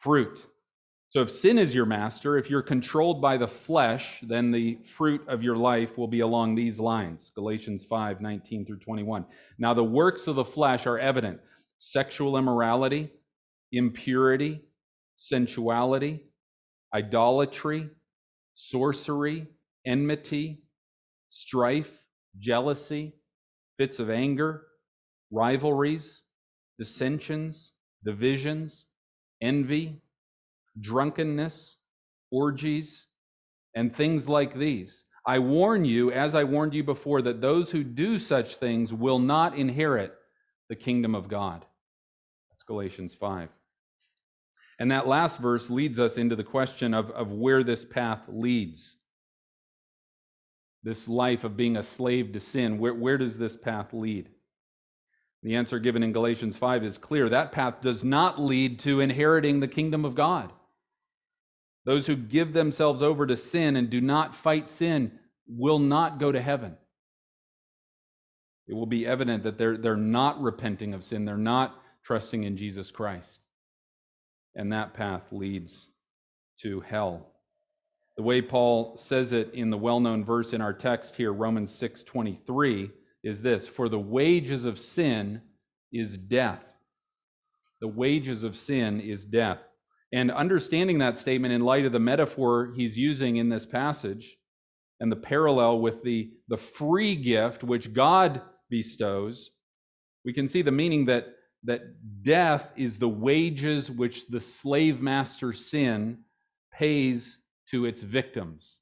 fruit. 0.00 0.44
So, 1.10 1.22
if 1.22 1.30
sin 1.30 1.58
is 1.58 1.74
your 1.74 1.86
master, 1.86 2.36
if 2.36 2.50
you're 2.50 2.60
controlled 2.60 3.22
by 3.22 3.38
the 3.38 3.48
flesh, 3.48 4.18
then 4.22 4.50
the 4.50 4.78
fruit 4.96 5.26
of 5.26 5.42
your 5.42 5.56
life 5.56 5.96
will 5.96 6.06
be 6.06 6.20
along 6.20 6.54
these 6.54 6.78
lines 6.78 7.32
Galatians 7.34 7.82
5 7.84 8.20
19 8.20 8.66
through 8.66 8.78
21. 8.78 9.24
Now, 9.58 9.72
the 9.72 9.84
works 9.84 10.26
of 10.26 10.36
the 10.36 10.44
flesh 10.44 10.86
are 10.86 10.98
evident 10.98 11.40
sexual 11.78 12.36
immorality, 12.36 13.10
impurity, 13.72 14.60
sensuality, 15.16 16.24
idolatry, 16.94 17.88
sorcery, 18.54 19.46
enmity, 19.86 20.62
strife, 21.30 22.02
jealousy, 22.38 23.14
fits 23.78 23.98
of 23.98 24.10
anger, 24.10 24.66
rivalries, 25.30 26.22
dissensions, 26.78 27.72
divisions, 28.04 28.84
envy 29.40 30.02
drunkenness, 30.80 31.76
orgies, 32.30 33.06
and 33.74 33.94
things 33.94 34.28
like 34.28 34.54
these. 34.54 35.04
I 35.26 35.38
warn 35.40 35.84
you, 35.84 36.10
as 36.10 36.34
I 36.34 36.44
warned 36.44 36.74
you 36.74 36.82
before, 36.82 37.22
that 37.22 37.40
those 37.40 37.70
who 37.70 37.84
do 37.84 38.18
such 38.18 38.56
things 38.56 38.92
will 38.92 39.18
not 39.18 39.56
inherit 39.56 40.14
the 40.68 40.76
kingdom 40.76 41.14
of 41.14 41.28
God. 41.28 41.64
That's 42.50 42.62
Galatians 42.62 43.14
5. 43.14 43.48
And 44.78 44.90
that 44.90 45.08
last 45.08 45.38
verse 45.38 45.68
leads 45.68 45.98
us 45.98 46.16
into 46.16 46.36
the 46.36 46.44
question 46.44 46.94
of, 46.94 47.10
of 47.10 47.32
where 47.32 47.62
this 47.62 47.84
path 47.84 48.20
leads. 48.28 48.96
This 50.84 51.08
life 51.08 51.44
of 51.44 51.56
being 51.56 51.76
a 51.76 51.82
slave 51.82 52.32
to 52.32 52.40
sin, 52.40 52.78
where, 52.78 52.94
where 52.94 53.18
does 53.18 53.36
this 53.36 53.56
path 53.56 53.92
lead? 53.92 54.28
The 55.42 55.56
answer 55.56 55.78
given 55.78 56.02
in 56.02 56.12
Galatians 56.12 56.56
5 56.56 56.84
is 56.84 56.98
clear. 56.98 57.28
That 57.28 57.52
path 57.52 57.80
does 57.82 58.02
not 58.02 58.40
lead 58.40 58.80
to 58.80 59.00
inheriting 59.00 59.60
the 59.60 59.68
kingdom 59.68 60.04
of 60.04 60.14
God. 60.14 60.52
Those 61.88 62.06
who 62.06 62.16
give 62.16 62.52
themselves 62.52 63.02
over 63.02 63.26
to 63.26 63.34
sin 63.34 63.74
and 63.74 63.88
do 63.88 64.02
not 64.02 64.36
fight 64.36 64.68
sin 64.68 65.10
will 65.46 65.78
not 65.78 66.20
go 66.20 66.30
to 66.30 66.38
heaven. 66.38 66.76
It 68.66 68.74
will 68.74 68.84
be 68.84 69.06
evident 69.06 69.42
that 69.44 69.56
they're, 69.56 69.78
they're 69.78 69.96
not 69.96 70.38
repenting 70.38 70.92
of 70.92 71.02
sin, 71.02 71.24
they're 71.24 71.38
not 71.38 71.80
trusting 72.04 72.44
in 72.44 72.58
Jesus 72.58 72.90
Christ. 72.90 73.40
And 74.54 74.70
that 74.70 74.92
path 74.92 75.22
leads 75.32 75.88
to 76.60 76.80
hell. 76.80 77.32
The 78.18 78.22
way 78.22 78.42
Paul 78.42 78.98
says 78.98 79.32
it 79.32 79.54
in 79.54 79.70
the 79.70 79.78
well-known 79.78 80.26
verse 80.26 80.52
in 80.52 80.60
our 80.60 80.74
text 80.74 81.16
here, 81.16 81.32
Romans 81.32 81.72
6:23, 81.72 82.90
is 83.24 83.40
this: 83.40 83.66
"For 83.66 83.88
the 83.88 83.98
wages 83.98 84.66
of 84.66 84.78
sin 84.78 85.40
is 85.90 86.18
death." 86.18 86.66
The 87.80 87.88
wages 87.88 88.42
of 88.42 88.58
sin 88.58 89.00
is 89.00 89.24
death. 89.24 89.67
And 90.12 90.30
understanding 90.30 90.98
that 90.98 91.18
statement 91.18 91.52
in 91.52 91.60
light 91.62 91.84
of 91.84 91.92
the 91.92 92.00
metaphor 92.00 92.72
he's 92.74 92.96
using 92.96 93.36
in 93.36 93.48
this 93.48 93.66
passage 93.66 94.36
and 95.00 95.12
the 95.12 95.16
parallel 95.16 95.80
with 95.80 96.02
the, 96.02 96.30
the 96.48 96.56
free 96.56 97.14
gift 97.14 97.62
which 97.62 97.92
God 97.92 98.40
bestows, 98.70 99.50
we 100.24 100.32
can 100.32 100.48
see 100.48 100.62
the 100.62 100.72
meaning 100.72 101.04
that, 101.06 101.26
that 101.64 101.82
death 102.22 102.70
is 102.76 102.98
the 102.98 103.08
wages 103.08 103.90
which 103.90 104.26
the 104.28 104.40
slave 104.40 105.00
master 105.00 105.52
sin 105.52 106.18
pays 106.72 107.38
to 107.70 107.84
its 107.84 108.00
victims. 108.00 108.78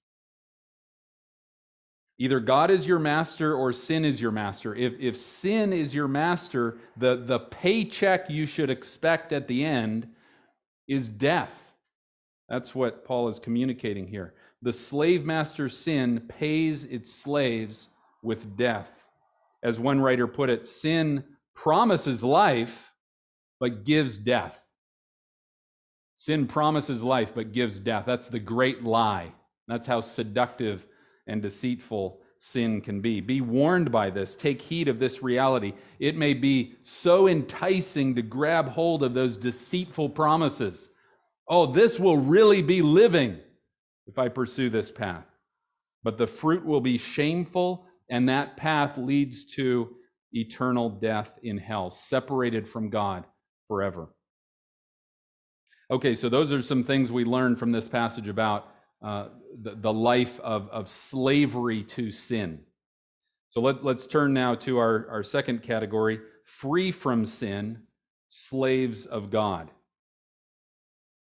Either 2.18 2.40
God 2.40 2.70
is 2.70 2.86
your 2.86 2.98
master 2.98 3.54
or 3.54 3.72
sin 3.72 4.04
is 4.04 4.20
your 4.20 4.30
master. 4.30 4.74
If, 4.74 4.94
if 4.98 5.18
sin 5.18 5.72
is 5.72 5.94
your 5.94 6.08
master, 6.08 6.78
the, 6.96 7.16
the 7.16 7.40
paycheck 7.40 8.30
you 8.30 8.46
should 8.46 8.70
expect 8.70 9.32
at 9.32 9.48
the 9.48 9.64
end 9.64 10.08
is 10.88 11.08
death. 11.08 11.52
That's 12.48 12.74
what 12.74 13.04
Paul 13.04 13.28
is 13.28 13.38
communicating 13.38 14.06
here. 14.06 14.34
The 14.62 14.72
slave 14.72 15.24
master's 15.24 15.76
sin 15.76 16.24
pays 16.28 16.84
its 16.84 17.12
slaves 17.12 17.88
with 18.22 18.56
death. 18.56 18.90
As 19.62 19.80
one 19.80 20.00
writer 20.00 20.26
put 20.26 20.50
it, 20.50 20.68
sin 20.68 21.24
promises 21.54 22.22
life, 22.22 22.92
but 23.58 23.84
gives 23.84 24.16
death. 24.18 24.60
Sin 26.14 26.46
promises 26.46 27.02
life, 27.02 27.32
but 27.34 27.52
gives 27.52 27.78
death. 27.78 28.04
That's 28.06 28.28
the 28.28 28.38
great 28.38 28.84
lie. 28.84 29.32
That's 29.68 29.86
how 29.86 30.00
seductive 30.00 30.86
and 31.26 31.42
deceitful 31.42 32.20
sin 32.46 32.80
can 32.80 33.00
be. 33.00 33.20
Be 33.20 33.40
warned 33.40 33.90
by 33.90 34.08
this. 34.08 34.36
Take 34.36 34.62
heed 34.62 34.86
of 34.86 35.00
this 35.00 35.22
reality. 35.22 35.72
It 35.98 36.16
may 36.16 36.32
be 36.32 36.76
so 36.84 37.26
enticing 37.26 38.14
to 38.14 38.22
grab 38.22 38.68
hold 38.68 39.02
of 39.02 39.14
those 39.14 39.36
deceitful 39.36 40.10
promises. 40.10 40.88
Oh, 41.48 41.66
this 41.66 41.98
will 41.98 42.18
really 42.18 42.62
be 42.62 42.82
living 42.82 43.38
if 44.06 44.18
I 44.18 44.28
pursue 44.28 44.70
this 44.70 44.92
path. 44.92 45.26
But 46.04 46.18
the 46.18 46.26
fruit 46.26 46.64
will 46.64 46.80
be 46.80 46.98
shameful, 46.98 47.86
and 48.10 48.28
that 48.28 48.56
path 48.56 48.96
leads 48.96 49.44
to 49.56 49.96
eternal 50.32 50.88
death 50.88 51.30
in 51.42 51.58
hell, 51.58 51.90
separated 51.90 52.68
from 52.68 52.90
God 52.90 53.24
forever. 53.66 54.08
Okay, 55.90 56.14
so 56.14 56.28
those 56.28 56.52
are 56.52 56.62
some 56.62 56.84
things 56.84 57.10
we 57.10 57.24
learned 57.24 57.58
from 57.58 57.72
this 57.72 57.88
passage 57.88 58.28
about 58.28 58.68
uh, 59.02 59.28
the, 59.60 59.74
the 59.74 59.92
life 59.92 60.40
of, 60.40 60.68
of 60.70 60.88
slavery 60.88 61.82
to 61.82 62.10
sin. 62.10 62.60
So 63.50 63.60
let, 63.60 63.84
let's 63.84 64.06
turn 64.06 64.32
now 64.32 64.54
to 64.56 64.78
our, 64.78 65.08
our 65.10 65.22
second 65.22 65.62
category 65.62 66.20
free 66.44 66.92
from 66.92 67.26
sin, 67.26 67.82
slaves 68.28 69.06
of 69.06 69.30
God. 69.30 69.70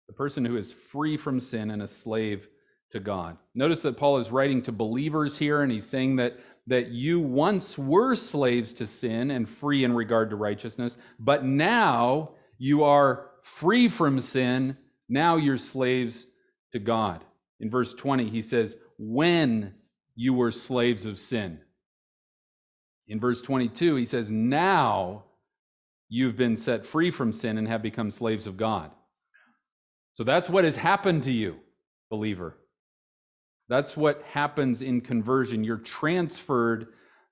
The 0.08 0.14
person 0.14 0.46
who 0.46 0.58
is 0.58 0.72
free 0.72 1.18
from 1.18 1.40
sin 1.40 1.72
and 1.72 1.82
a 1.82 1.88
slave 1.88 2.48
to 2.92 3.00
God. 3.00 3.38
Notice 3.54 3.82
that 3.82 3.98
Paul 3.98 4.18
is 4.18 4.32
writing 4.32 4.62
to 4.64 4.72
believers 4.72 5.38
here, 5.38 5.62
and 5.62 5.72
he's 5.72 5.86
saying 5.86 6.16
that, 6.18 6.40
that 6.68 6.88
you 6.90 7.20
once 7.20 7.78
were 7.78 8.16
slaves 8.16 8.74
to 8.74 8.88
sin 8.88 9.32
and 9.32 9.48
free 9.48 9.84
in 9.84 9.94
regard 9.94 10.30
to 10.30 10.36
righteousness, 10.36 10.96
but 11.20 11.44
now 11.44 12.32
you 12.58 12.84
are 12.84 13.32
free 13.44 13.90
from 13.90 14.22
sin. 14.22 14.78
Now 15.10 15.36
you're 15.36 15.58
slaves 15.58 16.26
to 16.72 16.80
God. 16.80 17.24
In 17.60 17.70
verse 17.70 17.94
20, 17.94 18.30
he 18.30 18.42
says, 18.42 18.76
When 18.98 19.74
you 20.16 20.34
were 20.34 20.52
slaves 20.52 21.06
of 21.06 21.20
sin. 21.20 21.60
In 23.08 23.20
verse 23.20 23.42
22, 23.42 23.96
he 23.96 24.06
says, 24.06 24.30
Now 24.30 25.26
you've 26.10 26.38
been 26.38 26.58
set 26.58 26.86
free 26.86 27.12
from 27.12 27.34
sin 27.34 27.58
and 27.58 27.68
have 27.68 27.82
become 27.82 28.12
slaves 28.12 28.48
of 28.48 28.58
God. 28.58 28.92
So 30.14 30.24
that's 30.24 30.50
what 30.50 30.66
has 30.66 30.76
happened 30.76 31.24
to 31.24 31.32
you, 31.32 31.58
believer. 32.10 32.58
That's 33.70 33.96
what 33.96 34.24
happens 34.24 34.82
in 34.82 35.02
conversion. 35.02 35.64
You're 35.64 35.78
transferred 35.78 36.88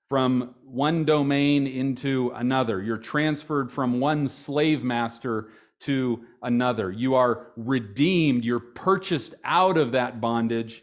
from 0.08 0.54
one 0.64 1.04
domain 1.04 1.66
into 1.66 2.30
another. 2.36 2.82
You're 2.82 2.98
transferred 2.98 3.72
from 3.72 3.98
one 3.98 4.28
slave 4.28 4.84
master 4.84 5.48
to 5.80 6.24
another. 6.42 6.90
You 6.90 7.14
are 7.14 7.48
redeemed. 7.56 8.44
You're 8.44 8.60
purchased 8.60 9.34
out 9.44 9.76
of 9.76 9.92
that 9.92 10.20
bondage 10.20 10.82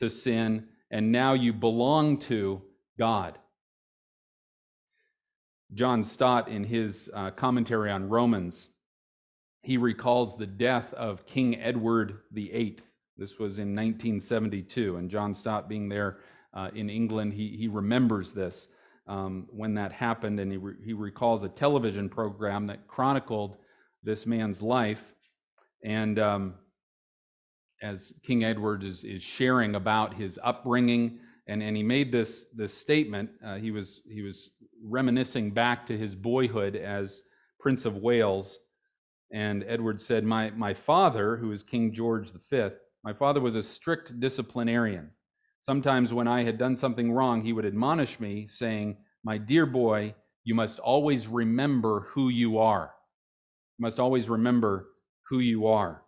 to 0.00 0.10
sin, 0.10 0.66
and 0.90 1.12
now 1.12 1.32
you 1.34 1.52
belong 1.52 2.18
to 2.20 2.62
God. 2.98 3.38
John 5.74 6.04
Stott, 6.04 6.48
in 6.48 6.64
his 6.64 7.10
uh, 7.14 7.30
commentary 7.30 7.90
on 7.90 8.08
Romans, 8.08 8.68
he 9.62 9.78
recalls 9.78 10.36
the 10.36 10.46
death 10.46 10.92
of 10.94 11.24
King 11.24 11.60
Edward 11.60 12.18
VIII. 12.32 12.78
This 13.16 13.38
was 13.38 13.58
in 13.58 13.74
1972, 13.74 14.96
and 14.96 15.10
John 15.10 15.34
Stott, 15.34 15.68
being 15.68 15.88
there 15.88 16.18
uh, 16.52 16.70
in 16.74 16.90
England, 16.90 17.32
he, 17.32 17.56
he 17.56 17.68
remembers 17.68 18.32
this 18.32 18.68
um, 19.06 19.46
when 19.50 19.74
that 19.74 19.92
happened, 19.92 20.40
and 20.40 20.50
he, 20.50 20.58
re- 20.58 20.74
he 20.84 20.92
recalls 20.92 21.42
a 21.44 21.48
television 21.48 22.08
program 22.08 22.66
that 22.66 22.86
chronicled 22.86 23.56
this 24.02 24.26
man's 24.26 24.62
life. 24.62 25.02
And 25.84 26.18
um, 26.18 26.54
as 27.82 28.12
King 28.22 28.44
Edward 28.44 28.84
is, 28.84 29.04
is 29.04 29.22
sharing 29.22 29.74
about 29.74 30.14
his 30.14 30.38
upbringing, 30.42 31.18
and, 31.46 31.62
and 31.62 31.76
he 31.76 31.82
made 31.82 32.12
this, 32.12 32.46
this 32.54 32.72
statement, 32.72 33.30
uh, 33.44 33.56
he, 33.56 33.70
was, 33.70 34.00
he 34.08 34.22
was 34.22 34.50
reminiscing 34.84 35.50
back 35.50 35.86
to 35.86 35.98
his 35.98 36.14
boyhood 36.14 36.76
as 36.76 37.22
Prince 37.58 37.84
of 37.84 37.96
Wales 37.96 38.58
and 39.32 39.64
Edward 39.66 40.00
said, 40.00 40.24
my, 40.24 40.50
my 40.50 40.74
father, 40.74 41.36
who 41.36 41.52
is 41.52 41.62
King 41.62 41.92
George 41.92 42.30
V, 42.50 42.68
my 43.02 43.12
father 43.12 43.40
was 43.40 43.54
a 43.56 43.62
strict 43.62 44.20
disciplinarian. 44.20 45.10
Sometimes 45.62 46.12
when 46.12 46.28
I 46.28 46.42
had 46.42 46.58
done 46.58 46.76
something 46.76 47.10
wrong, 47.10 47.42
he 47.42 47.52
would 47.52 47.64
admonish 47.64 48.20
me, 48.20 48.46
saying, 48.48 48.96
My 49.24 49.38
dear 49.38 49.64
boy, 49.64 50.14
you 50.44 50.54
must 50.54 50.78
always 50.80 51.28
remember 51.28 52.08
who 52.10 52.28
you 52.28 52.58
are. 52.58 52.92
Must 53.82 53.98
always 53.98 54.28
remember 54.28 54.90
who 55.28 55.40
you 55.40 55.66
are. 55.66 56.04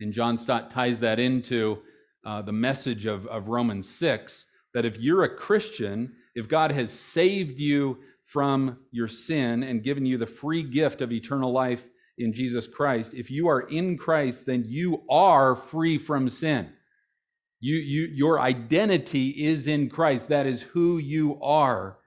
And 0.00 0.12
John 0.12 0.36
Stott 0.36 0.72
ties 0.72 0.98
that 0.98 1.20
into 1.20 1.78
uh, 2.26 2.42
the 2.42 2.50
message 2.50 3.06
of, 3.06 3.28
of 3.28 3.46
Romans 3.46 3.88
6 3.88 4.44
that 4.74 4.84
if 4.84 4.98
you're 4.98 5.22
a 5.22 5.36
Christian, 5.36 6.12
if 6.34 6.48
God 6.48 6.72
has 6.72 6.90
saved 6.90 7.60
you 7.60 7.98
from 8.26 8.76
your 8.90 9.06
sin 9.06 9.62
and 9.62 9.84
given 9.84 10.04
you 10.04 10.18
the 10.18 10.26
free 10.26 10.64
gift 10.64 11.00
of 11.00 11.12
eternal 11.12 11.52
life 11.52 11.84
in 12.18 12.32
Jesus 12.32 12.66
Christ, 12.66 13.14
if 13.14 13.30
you 13.30 13.46
are 13.46 13.68
in 13.68 13.96
Christ, 13.96 14.44
then 14.44 14.64
you 14.66 15.04
are 15.08 15.54
free 15.54 15.96
from 15.96 16.28
sin. 16.28 16.72
You, 17.60 17.76
you, 17.76 18.02
your 18.12 18.40
identity 18.40 19.28
is 19.28 19.68
in 19.68 19.88
Christ. 19.88 20.26
That 20.26 20.46
is 20.46 20.62
who 20.62 20.98
you 20.98 21.40
are. 21.40 21.98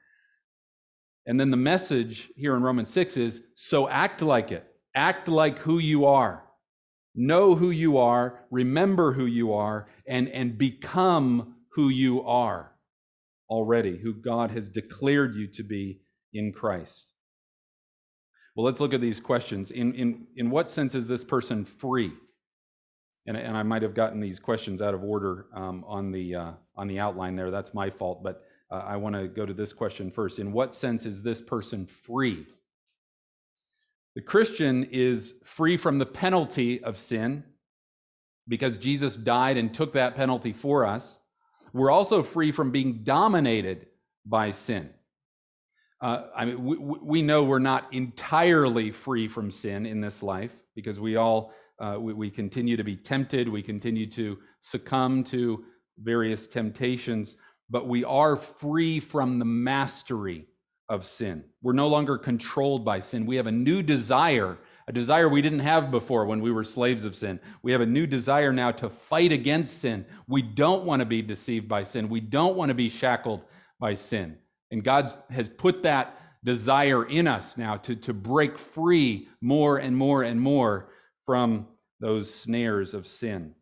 And 1.27 1.37
then 1.37 1.51
the 1.51 1.57
message 1.57 2.31
here 2.37 2.55
in 2.55 2.63
Romans 2.63 2.89
6 2.89 3.17
is 3.17 3.41
so 3.55 3.89
act 3.89 4.21
like 4.21 4.51
it. 4.51 4.65
Act 4.95 5.27
like 5.27 5.59
who 5.59 5.77
you 5.77 6.05
are. 6.05 6.43
Know 7.13 7.53
who 7.53 7.71
you 7.71 7.97
are, 7.97 8.45
remember 8.49 9.11
who 9.11 9.25
you 9.25 9.53
are, 9.53 9.87
and, 10.07 10.29
and 10.29 10.57
become 10.57 11.55
who 11.73 11.89
you 11.89 12.23
are 12.23 12.71
already, 13.49 13.97
who 13.97 14.13
God 14.13 14.51
has 14.51 14.69
declared 14.69 15.35
you 15.35 15.47
to 15.47 15.63
be 15.63 15.99
in 16.33 16.53
Christ. 16.53 17.07
Well, 18.55 18.65
let's 18.65 18.79
look 18.79 18.93
at 18.93 19.01
these 19.01 19.19
questions. 19.19 19.71
In, 19.71 19.93
in, 19.95 20.27
in 20.35 20.49
what 20.49 20.69
sense 20.69 20.95
is 20.95 21.07
this 21.07 21.23
person 21.23 21.65
free? 21.65 22.13
And, 23.25 23.35
and 23.35 23.57
I 23.57 23.63
might 23.63 23.81
have 23.81 23.93
gotten 23.93 24.19
these 24.19 24.39
questions 24.39 24.81
out 24.81 24.93
of 24.93 25.03
order 25.03 25.47
um, 25.53 25.83
on, 25.87 26.11
the, 26.11 26.35
uh, 26.35 26.51
on 26.75 26.87
the 26.87 26.99
outline 26.99 27.35
there. 27.35 27.51
That's 27.51 27.73
my 27.73 27.89
fault. 27.89 28.23
But 28.23 28.43
uh, 28.69 28.83
I 28.85 28.97
want 28.97 29.15
to 29.15 29.27
go 29.27 29.45
to 29.45 29.53
this 29.53 29.73
question 29.73 30.11
first. 30.11 30.39
In 30.39 30.51
what 30.51 30.75
sense 30.75 31.05
is 31.05 31.21
this 31.21 31.41
person 31.41 31.85
free? 31.85 32.45
The 34.15 34.21
Christian 34.21 34.85
is 34.91 35.33
free 35.43 35.77
from 35.77 35.99
the 35.99 36.05
penalty 36.05 36.83
of 36.83 36.97
sin 36.97 37.43
because 38.47 38.77
Jesus 38.77 39.15
died 39.15 39.57
and 39.57 39.73
took 39.73 39.93
that 39.93 40.15
penalty 40.15 40.53
for 40.53 40.85
us. 40.85 41.17
We're 41.73 41.91
also 41.91 42.23
free 42.23 42.51
from 42.51 42.71
being 42.71 43.03
dominated 43.03 43.87
by 44.25 44.51
sin. 44.51 44.89
Uh, 46.01 46.23
I 46.35 46.45
mean, 46.45 46.63
we, 46.63 46.77
we, 46.77 47.21
know 47.21 47.43
we're 47.43 47.59
not 47.59 47.91
entirely 47.91 48.91
free 48.91 49.27
from 49.27 49.51
sin 49.51 49.85
in 49.85 49.99
this 49.99 50.21
life 50.21 50.51
because 50.75 50.99
we 50.99 51.15
all 51.15 51.53
uh, 51.79 51.97
we, 51.99 52.13
we, 52.13 52.29
continue 52.29 52.77
to 52.77 52.83
be 52.83 52.95
tempted, 52.95 53.47
we 53.47 53.63
continue 53.63 54.09
to 54.11 54.37
succumb 54.61 55.23
to 55.23 55.63
various 55.99 56.47
temptations, 56.47 57.35
but 57.69 57.87
we 57.87 58.03
are 58.03 58.35
free 58.37 58.99
from 58.99 59.39
the 59.39 59.45
mastery 59.45 60.45
of 60.89 61.05
sin. 61.05 61.43
We're 61.61 61.73
no 61.73 61.87
longer 61.87 62.17
controlled 62.17 62.85
by 62.85 63.01
sin. 63.01 63.25
We 63.25 63.35
have 63.35 63.47
a 63.47 63.51
new 63.51 63.83
desire, 63.83 64.57
a 64.87 64.93
desire 64.93 65.27
we 65.27 65.41
didn't 65.41 65.59
have 65.59 65.91
before 65.91 66.25
when 66.25 66.41
we 66.41 66.51
were 66.51 66.63
slaves 66.63 67.03
of 67.03 67.15
sin. 67.15 67.39
We 67.61 67.73
have 67.73 67.81
a 67.81 67.85
new 67.85 68.07
desire 68.07 68.53
now 68.53 68.71
to 68.71 68.89
fight 68.89 69.31
against 69.31 69.81
sin. 69.81 70.05
We 70.27 70.41
don't 70.41 70.85
want 70.85 71.01
to 71.01 71.05
be 71.05 71.21
deceived 71.21 71.67
by 71.67 71.83
sin. 71.83 72.07
We 72.07 72.21
don't 72.21 72.55
want 72.55 72.69
to 72.69 72.75
be 72.75 72.89
shackled 72.89 73.43
by 73.79 73.95
sin. 73.95 74.37
And 74.71 74.83
God 74.83 75.13
has 75.29 75.49
put 75.49 75.83
that 75.83 76.17
desire 76.43 77.05
in 77.05 77.27
us 77.27 77.57
now 77.57 77.77
to, 77.77 77.95
to 77.95 78.13
break 78.13 78.57
free 78.57 79.27
more 79.41 79.77
and 79.77 79.95
more 79.95 80.23
and 80.23 80.39
more 80.39 80.89
from 81.25 81.67
those 81.99 82.33
snares 82.33 82.93
of 82.93 83.07
sin. 83.07 83.53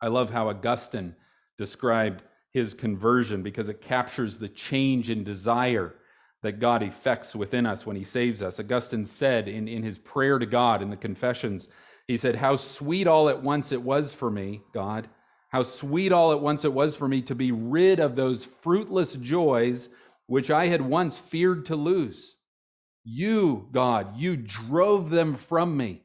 I 0.00 0.08
love 0.08 0.30
how 0.30 0.48
Augustine 0.48 1.14
described 1.58 2.22
his 2.52 2.74
conversion 2.74 3.42
because 3.42 3.68
it 3.68 3.80
captures 3.80 4.38
the 4.38 4.48
change 4.48 5.10
in 5.10 5.24
desire 5.24 5.94
that 6.42 6.60
God 6.60 6.82
effects 6.82 7.34
within 7.34 7.66
us 7.66 7.86
when 7.86 7.96
he 7.96 8.04
saves 8.04 8.42
us. 8.42 8.58
Augustine 8.58 9.06
said 9.06 9.48
in, 9.48 9.68
in 9.68 9.82
his 9.82 9.98
prayer 9.98 10.38
to 10.38 10.46
God 10.46 10.82
in 10.82 10.90
the 10.90 10.96
Confessions, 10.96 11.68
he 12.08 12.16
said, 12.16 12.34
How 12.34 12.56
sweet 12.56 13.06
all 13.06 13.28
at 13.28 13.42
once 13.42 13.72
it 13.72 13.80
was 13.80 14.12
for 14.12 14.30
me, 14.30 14.62
God, 14.74 15.08
how 15.50 15.62
sweet 15.62 16.12
all 16.12 16.32
at 16.32 16.40
once 16.40 16.64
it 16.64 16.72
was 16.72 16.96
for 16.96 17.08
me 17.08 17.22
to 17.22 17.34
be 17.34 17.52
rid 17.52 18.00
of 18.00 18.16
those 18.16 18.46
fruitless 18.62 19.14
joys 19.14 19.88
which 20.26 20.50
I 20.50 20.66
had 20.66 20.82
once 20.82 21.18
feared 21.18 21.66
to 21.66 21.76
lose. 21.76 22.36
You, 23.04 23.68
God, 23.72 24.16
you 24.16 24.36
drove 24.36 25.10
them 25.10 25.36
from 25.36 25.76
me. 25.76 26.02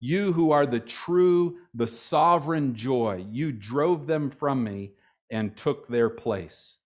You 0.00 0.32
who 0.32 0.50
are 0.50 0.66
the 0.66 0.80
true, 0.80 1.58
the 1.74 1.86
sovereign 1.86 2.74
joy, 2.74 3.26
you 3.30 3.52
drove 3.52 4.06
them 4.06 4.30
from 4.30 4.64
me 4.64 4.92
and 5.30 5.56
took 5.56 5.88
their 5.88 6.10
place. 6.10 6.76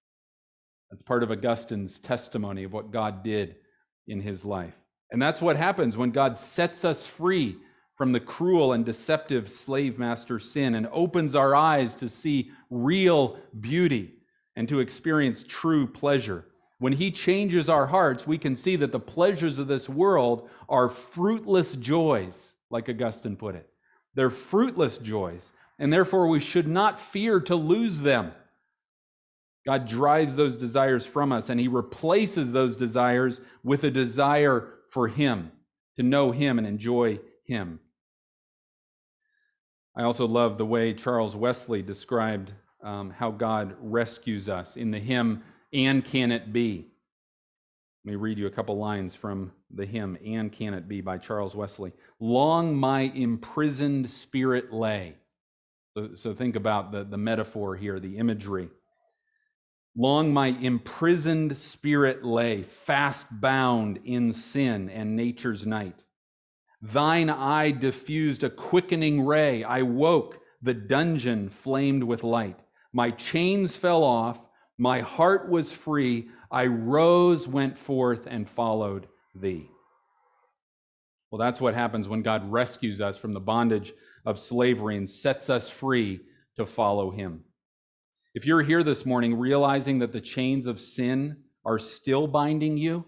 That's 0.91 1.03
part 1.03 1.23
of 1.23 1.31
Augustine's 1.31 1.99
testimony 1.99 2.65
of 2.65 2.73
what 2.73 2.91
God 2.91 3.23
did 3.23 3.57
in 4.07 4.21
his 4.21 4.45
life. 4.45 4.75
And 5.11 5.21
that's 5.21 5.41
what 5.41 5.57
happens 5.57 5.97
when 5.97 6.11
God 6.11 6.39
sets 6.39 6.85
us 6.85 7.07
free 7.07 7.57
from 7.97 8.13
the 8.13 8.21
cruel 8.21 8.73
and 8.73 8.85
deceptive 8.85 9.49
slave 9.49 9.99
master 9.99 10.39
sin 10.39 10.75
and 10.75 10.89
opens 10.91 11.35
our 11.35 11.55
eyes 11.55 11.95
to 11.97 12.09
see 12.09 12.51
real 12.71 13.39
beauty 13.61 14.15
and 14.57 14.69
to 14.69 14.81
experience 14.81 15.45
true 15.47 15.87
pleasure. 15.87 16.47
When 16.79 16.93
He 16.93 17.11
changes 17.11 17.69
our 17.69 17.87
hearts, 17.87 18.27
we 18.27 18.39
can 18.39 18.57
see 18.57 18.77
that 18.77 18.93
the 18.93 19.01
pleasures 19.01 19.59
of 19.59 19.69
this 19.69 19.89
world 19.89 20.49
are 20.69 20.89
fruitless 20.89 21.77
joys, 21.77 22.55
like 22.71 22.89
Augustine 22.89 23.37
put 23.37 23.55
it. 23.55 23.69
They're 24.15 24.31
fruitless 24.31 24.99
joys, 24.99 25.51
and 25.79 25.93
therefore 25.93 26.29
we 26.29 26.41
should 26.41 26.69
not 26.69 27.01
fear 27.01 27.41
to 27.41 27.55
lose 27.55 28.01
them. 28.01 28.33
God 29.67 29.89
drives 29.89 30.37
those 30.37 30.57
desires 30.57 31.07
from 31.07 31.33
us, 31.33 31.49
and 31.49 31.59
He 31.59 31.69
replaces 31.69 32.53
those 32.53 32.77
desires 32.77 33.41
with 33.63 33.85
a 33.85 33.91
desire 33.91 34.69
for 34.91 35.09
Him, 35.09 35.51
to 35.97 36.03
know 36.03 36.31
Him 36.31 36.59
and 36.59 36.67
enjoy 36.67 37.19
Him. 37.47 37.81
I 39.97 40.03
also 40.03 40.27
love 40.27 40.59
the 40.59 40.67
way 40.67 40.93
Charles 40.93 41.37
Wesley 41.37 41.81
described 41.81 42.53
um, 42.83 43.11
how 43.11 43.31
God 43.31 43.75
rescues 43.81 44.49
us 44.49 44.77
in 44.77 44.91
the 44.91 44.99
hymn, 44.99 45.43
And 45.73 46.05
Can 46.05 46.31
It 46.31 46.53
Be? 46.53 46.87
Let 48.05 48.11
me 48.11 48.17
read 48.17 48.39
you 48.39 48.47
a 48.47 48.51
couple 48.51 48.77
lines 48.77 49.15
from 49.15 49.53
the 49.71 49.87
hymn, 49.87 50.19
And 50.25 50.53
Can 50.53 50.75
It 50.75 50.89
Be 50.89 51.01
by 51.01 51.17
Charles 51.17 51.55
Wesley. 51.55 51.93
Long 52.21 52.77
my 52.77 53.03
imprisoned 53.03 54.11
spirit 54.11 54.73
lay. 54.73 55.15
So, 56.17 56.35
think 56.35 56.57
about 56.57 56.91
the, 56.91 57.05
the 57.05 57.17
metaphor 57.17 57.77
here, 57.77 58.01
the 58.01 58.19
imagery. 58.19 58.69
Long 59.97 60.33
my 60.33 60.49
imprisoned 60.49 61.57
spirit 61.57 62.25
lay, 62.25 62.63
fast 62.63 63.27
bound 63.31 64.01
in 64.05 64.33
sin 64.33 64.91
and 64.91 65.15
nature's 65.15 65.65
night. 65.65 65.95
Thine 66.83 67.31
eye 67.31 67.71
diffused 67.71 68.43
a 68.43 68.51
quickening 68.51 69.25
ray. 69.25 69.63
I 69.63 69.83
woke, 69.83 70.41
the 70.63 70.75
dungeon 70.75 71.49
flamed 71.49 72.03
with 72.03 72.25
light. 72.25 72.59
My 72.93 73.13
chains 73.13 73.77
fell 73.77 74.03
off, 74.03 74.41
my 74.79 75.01
heart 75.01 75.49
was 75.49 75.71
free. 75.71 76.29
I 76.51 76.67
rose, 76.67 77.47
went 77.47 77.79
forth, 77.79 78.27
and 78.27 78.49
followed 78.49 79.07
thee. 79.35 79.71
Well, 81.31 81.39
that's 81.39 81.61
what 81.61 81.75
happens 81.75 82.09
when 82.09 82.23
God 82.23 82.51
rescues 82.51 83.01
us 83.01 83.17
from 83.17 83.33
the 83.33 83.41
bondage 83.41 83.93
of 84.25 84.39
slavery 84.39 84.97
and 84.97 85.09
sets 85.09 85.51
us 85.51 85.69
free 85.69 86.21
to 86.57 86.67
follow 86.67 87.11
him. 87.11 87.45
If 88.35 88.47
you're 88.47 88.63
here 88.63 88.83
this 88.83 89.07
morning 89.07 89.39
realizing 89.39 89.99
that 90.01 90.13
the 90.13 90.21
chains 90.21 90.67
of 90.67 90.81
sin 90.81 91.37
are 91.65 91.79
still 91.79 92.27
binding 92.27 92.77
you, 92.77 93.05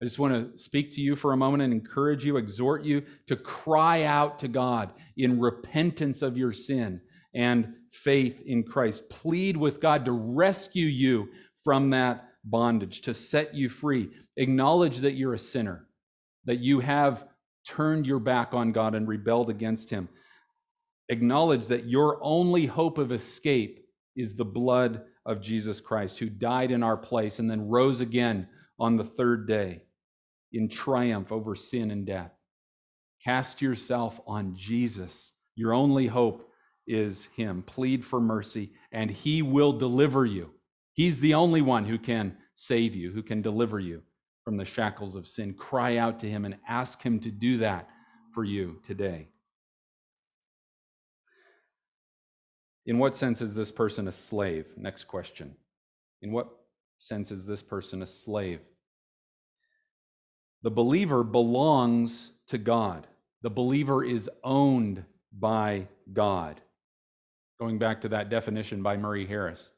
I 0.00 0.04
just 0.04 0.18
want 0.20 0.34
to 0.34 0.58
speak 0.62 0.92
to 0.94 1.00
you 1.00 1.16
for 1.16 1.32
a 1.32 1.36
moment 1.36 1.64
and 1.64 1.72
encourage 1.72 2.24
you, 2.24 2.36
exhort 2.36 2.84
you 2.84 3.02
to 3.26 3.34
cry 3.34 4.04
out 4.04 4.38
to 4.38 4.48
God 4.48 4.92
in 5.16 5.40
repentance 5.40 6.22
of 6.22 6.36
your 6.36 6.52
sin 6.52 7.00
and 7.34 7.74
faith 7.92 8.40
in 8.46 8.62
Christ. 8.62 9.08
Plead 9.08 9.56
with 9.56 9.80
God 9.80 10.04
to 10.04 10.12
rescue 10.12 10.86
you 10.86 11.28
from 11.64 11.90
that 11.90 12.28
bondage, 12.44 13.00
to 13.02 13.14
set 13.14 13.54
you 13.54 13.68
free. 13.68 14.10
Acknowledge 14.36 14.98
that 14.98 15.14
you're 15.14 15.34
a 15.34 15.38
sinner, 15.38 15.86
that 16.44 16.60
you 16.60 16.78
have 16.78 17.24
turned 17.66 18.06
your 18.06 18.20
back 18.20 18.54
on 18.54 18.70
God 18.70 18.94
and 18.94 19.08
rebelled 19.08 19.50
against 19.50 19.90
Him. 19.90 20.08
Acknowledge 21.08 21.66
that 21.66 21.88
your 21.88 22.18
only 22.22 22.66
hope 22.66 22.98
of 22.98 23.12
escape 23.12 23.86
is 24.16 24.34
the 24.34 24.44
blood 24.44 25.04
of 25.24 25.40
Jesus 25.40 25.80
Christ, 25.80 26.18
who 26.18 26.28
died 26.28 26.70
in 26.70 26.82
our 26.82 26.96
place 26.96 27.38
and 27.38 27.50
then 27.50 27.68
rose 27.68 28.00
again 28.00 28.48
on 28.78 28.96
the 28.96 29.04
third 29.04 29.46
day 29.46 29.82
in 30.52 30.68
triumph 30.68 31.32
over 31.32 31.54
sin 31.54 31.90
and 31.90 32.06
death. 32.06 32.32
Cast 33.24 33.60
yourself 33.60 34.20
on 34.26 34.54
Jesus. 34.56 35.32
Your 35.56 35.72
only 35.72 36.06
hope 36.06 36.50
is 36.86 37.28
Him. 37.36 37.62
Plead 37.62 38.04
for 38.04 38.20
mercy, 38.20 38.72
and 38.92 39.10
He 39.10 39.42
will 39.42 39.72
deliver 39.72 40.24
you. 40.24 40.50
He's 40.92 41.20
the 41.20 41.34
only 41.34 41.60
one 41.62 41.84
who 41.84 41.98
can 41.98 42.36
save 42.56 42.94
you, 42.94 43.12
who 43.12 43.22
can 43.22 43.42
deliver 43.42 43.78
you 43.78 44.02
from 44.44 44.56
the 44.56 44.64
shackles 44.64 45.14
of 45.14 45.28
sin. 45.28 45.54
Cry 45.54 45.98
out 45.98 46.18
to 46.20 46.28
Him 46.28 46.44
and 46.44 46.56
ask 46.68 47.02
Him 47.02 47.20
to 47.20 47.30
do 47.30 47.58
that 47.58 47.88
for 48.32 48.44
you 48.44 48.80
today. 48.86 49.28
In 52.88 52.98
what 52.98 53.14
sense 53.14 53.42
is 53.42 53.54
this 53.54 53.70
person 53.70 54.08
a 54.08 54.12
slave? 54.12 54.64
Next 54.74 55.04
question. 55.04 55.54
In 56.22 56.32
what 56.32 56.48
sense 56.96 57.30
is 57.30 57.44
this 57.44 57.62
person 57.62 58.00
a 58.00 58.06
slave? 58.06 58.60
The 60.62 60.70
believer 60.70 61.22
belongs 61.22 62.30
to 62.48 62.56
God. 62.56 63.06
The 63.42 63.50
believer 63.50 64.02
is 64.02 64.30
owned 64.42 65.04
by 65.38 65.86
God. 66.14 66.62
Going 67.60 67.78
back 67.78 68.00
to 68.00 68.08
that 68.08 68.30
definition 68.30 68.82
by 68.82 68.96
Murray 68.96 69.26
Harris, 69.26 69.68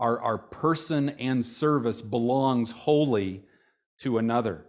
our, 0.00 0.20
our 0.20 0.36
person 0.36 1.10
and 1.10 1.46
service 1.46 2.02
belongs 2.02 2.72
wholly 2.72 3.44
to 4.00 4.18
another. 4.18 4.64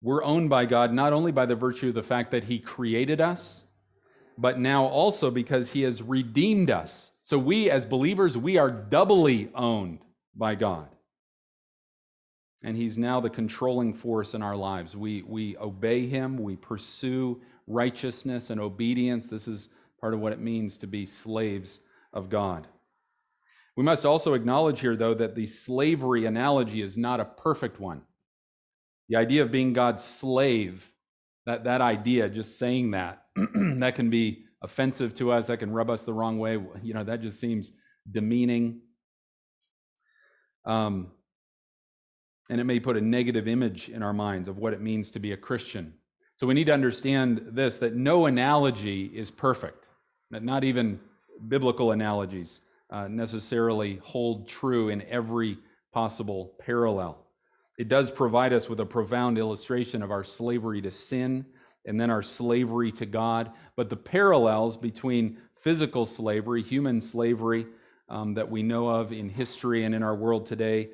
We're 0.00 0.22
owned 0.22 0.48
by 0.48 0.66
God 0.66 0.92
not 0.92 1.12
only 1.12 1.32
by 1.32 1.46
the 1.46 1.56
virtue 1.56 1.88
of 1.88 1.96
the 1.96 2.04
fact 2.04 2.30
that 2.30 2.44
He 2.44 2.60
created 2.60 3.20
us, 3.20 3.62
but 4.38 4.58
now 4.58 4.86
also 4.86 5.30
because 5.30 5.70
he 5.70 5.82
has 5.82 6.02
redeemed 6.02 6.70
us. 6.70 7.10
So 7.24 7.38
we, 7.38 7.70
as 7.70 7.84
believers, 7.84 8.36
we 8.36 8.58
are 8.58 8.70
doubly 8.70 9.50
owned 9.54 10.00
by 10.34 10.54
God. 10.54 10.88
And 12.62 12.76
he's 12.76 12.98
now 12.98 13.20
the 13.20 13.30
controlling 13.30 13.94
force 13.94 14.34
in 14.34 14.42
our 14.42 14.56
lives. 14.56 14.96
We, 14.96 15.22
we 15.22 15.56
obey 15.56 16.06
him, 16.06 16.38
we 16.38 16.56
pursue 16.56 17.40
righteousness 17.66 18.50
and 18.50 18.60
obedience. 18.60 19.26
This 19.26 19.48
is 19.48 19.68
part 20.00 20.14
of 20.14 20.20
what 20.20 20.32
it 20.32 20.40
means 20.40 20.76
to 20.78 20.86
be 20.86 21.06
slaves 21.06 21.80
of 22.12 22.28
God. 22.28 22.66
We 23.76 23.84
must 23.84 24.06
also 24.06 24.34
acknowledge 24.34 24.80
here, 24.80 24.96
though, 24.96 25.14
that 25.14 25.34
the 25.34 25.46
slavery 25.46 26.24
analogy 26.24 26.80
is 26.80 26.96
not 26.96 27.20
a 27.20 27.24
perfect 27.24 27.78
one. 27.78 28.02
The 29.08 29.16
idea 29.16 29.42
of 29.42 29.52
being 29.52 29.72
God's 29.72 30.02
slave, 30.02 30.90
that, 31.44 31.64
that 31.64 31.80
idea, 31.80 32.28
just 32.28 32.58
saying 32.58 32.92
that, 32.92 33.25
that 33.80 33.94
can 33.94 34.10
be 34.10 34.44
offensive 34.62 35.14
to 35.16 35.30
us, 35.30 35.46
that 35.46 35.58
can 35.58 35.70
rub 35.70 35.90
us 35.90 36.02
the 36.02 36.12
wrong 36.12 36.38
way. 36.38 36.60
You 36.82 36.94
know, 36.94 37.04
that 37.04 37.20
just 37.20 37.38
seems 37.38 37.72
demeaning. 38.10 38.80
Um, 40.64 41.12
and 42.48 42.60
it 42.60 42.64
may 42.64 42.80
put 42.80 42.96
a 42.96 43.00
negative 43.00 43.48
image 43.48 43.88
in 43.88 44.02
our 44.02 44.12
minds 44.12 44.48
of 44.48 44.58
what 44.58 44.72
it 44.72 44.80
means 44.80 45.10
to 45.12 45.18
be 45.18 45.32
a 45.32 45.36
Christian. 45.36 45.94
So 46.36 46.46
we 46.46 46.54
need 46.54 46.66
to 46.66 46.74
understand 46.74 47.48
this 47.52 47.78
that 47.78 47.94
no 47.94 48.26
analogy 48.26 49.06
is 49.06 49.30
perfect, 49.30 49.84
that 50.30 50.42
not 50.42 50.64
even 50.64 51.00
biblical 51.48 51.92
analogies 51.92 52.60
uh, 52.90 53.08
necessarily 53.08 53.96
hold 54.02 54.48
true 54.48 54.90
in 54.90 55.02
every 55.02 55.58
possible 55.92 56.54
parallel. 56.58 57.18
It 57.78 57.88
does 57.88 58.10
provide 58.10 58.52
us 58.52 58.68
with 58.68 58.80
a 58.80 58.86
profound 58.86 59.38
illustration 59.38 60.02
of 60.02 60.10
our 60.10 60.24
slavery 60.24 60.80
to 60.82 60.90
sin 60.90 61.44
and 61.86 62.00
then 62.00 62.10
our 62.10 62.22
slavery 62.22 62.92
to 62.92 63.06
God. 63.06 63.52
But 63.76 63.88
the 63.88 63.96
parallels 63.96 64.76
between 64.76 65.38
physical 65.60 66.06
slavery, 66.06 66.62
human 66.62 67.00
slavery 67.00 67.66
um, 68.08 68.34
that 68.34 68.50
we 68.50 68.62
know 68.62 68.88
of 68.88 69.12
in 69.12 69.28
history 69.28 69.84
and 69.84 69.94
in 69.94 70.02
our 70.02 70.14
world 70.14 70.46
today, 70.46 70.90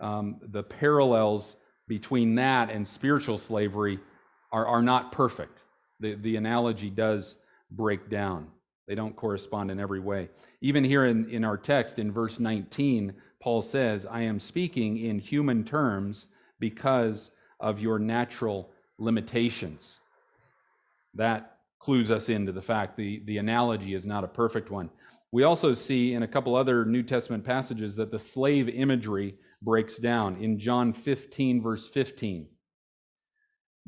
um, 0.00 0.36
the 0.42 0.62
parallels 0.62 1.56
between 1.88 2.34
that 2.36 2.70
and 2.70 2.86
spiritual 2.86 3.38
slavery 3.38 3.98
are, 4.52 4.66
are 4.66 4.82
not 4.82 5.12
perfect. 5.12 5.58
The, 6.00 6.14
the 6.14 6.36
analogy 6.36 6.90
does 6.90 7.36
break 7.70 8.08
down, 8.10 8.48
they 8.86 8.94
don't 8.94 9.16
correspond 9.16 9.70
in 9.70 9.80
every 9.80 10.00
way. 10.00 10.28
Even 10.60 10.84
here 10.84 11.06
in, 11.06 11.28
in 11.30 11.44
our 11.44 11.56
text, 11.56 11.98
in 11.98 12.12
verse 12.12 12.38
19, 12.38 13.12
Paul 13.40 13.62
says, 13.62 14.06
I 14.06 14.22
am 14.22 14.40
speaking 14.40 14.98
in 14.98 15.18
human 15.18 15.64
terms 15.64 16.26
because 16.58 17.30
of 17.60 17.80
your 17.80 17.98
natural 17.98 18.70
limitations 18.98 19.98
that 21.16 21.58
clues 21.78 22.10
us 22.10 22.28
into 22.28 22.52
the 22.52 22.62
fact 22.62 22.96
the, 22.96 23.22
the 23.26 23.38
analogy 23.38 23.94
is 23.94 24.06
not 24.06 24.24
a 24.24 24.28
perfect 24.28 24.70
one. 24.70 24.90
We 25.32 25.42
also 25.42 25.74
see 25.74 26.14
in 26.14 26.22
a 26.22 26.28
couple 26.28 26.54
other 26.54 26.84
New 26.84 27.02
Testament 27.02 27.44
passages 27.44 27.96
that 27.96 28.10
the 28.10 28.18
slave 28.18 28.68
imagery 28.68 29.36
breaks 29.62 29.96
down. 29.96 30.36
In 30.42 30.58
John 30.58 30.92
15, 30.92 31.62
verse 31.62 31.86
15, 31.88 32.48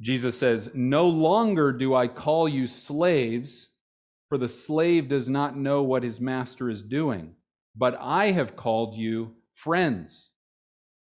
Jesus 0.01 0.38
says, 0.38 0.71
No 0.75 1.09
longer 1.09 1.73
do 1.73 1.95
I 1.95 2.09
call 2.09 2.49
you 2.49 2.67
slaves, 2.67 3.69
for 4.29 4.38
the 4.38 4.49
slave 4.49 5.09
does 5.09 5.29
not 5.29 5.57
know 5.57 5.83
what 5.83 6.03
his 6.03 6.21
master 6.21 6.69
is 6.69 6.83
doing, 6.83 7.35
but 7.77 7.97
I 8.01 8.31
have 8.31 8.57
called 8.57 8.95
you 8.97 9.35
friends. 9.55 10.31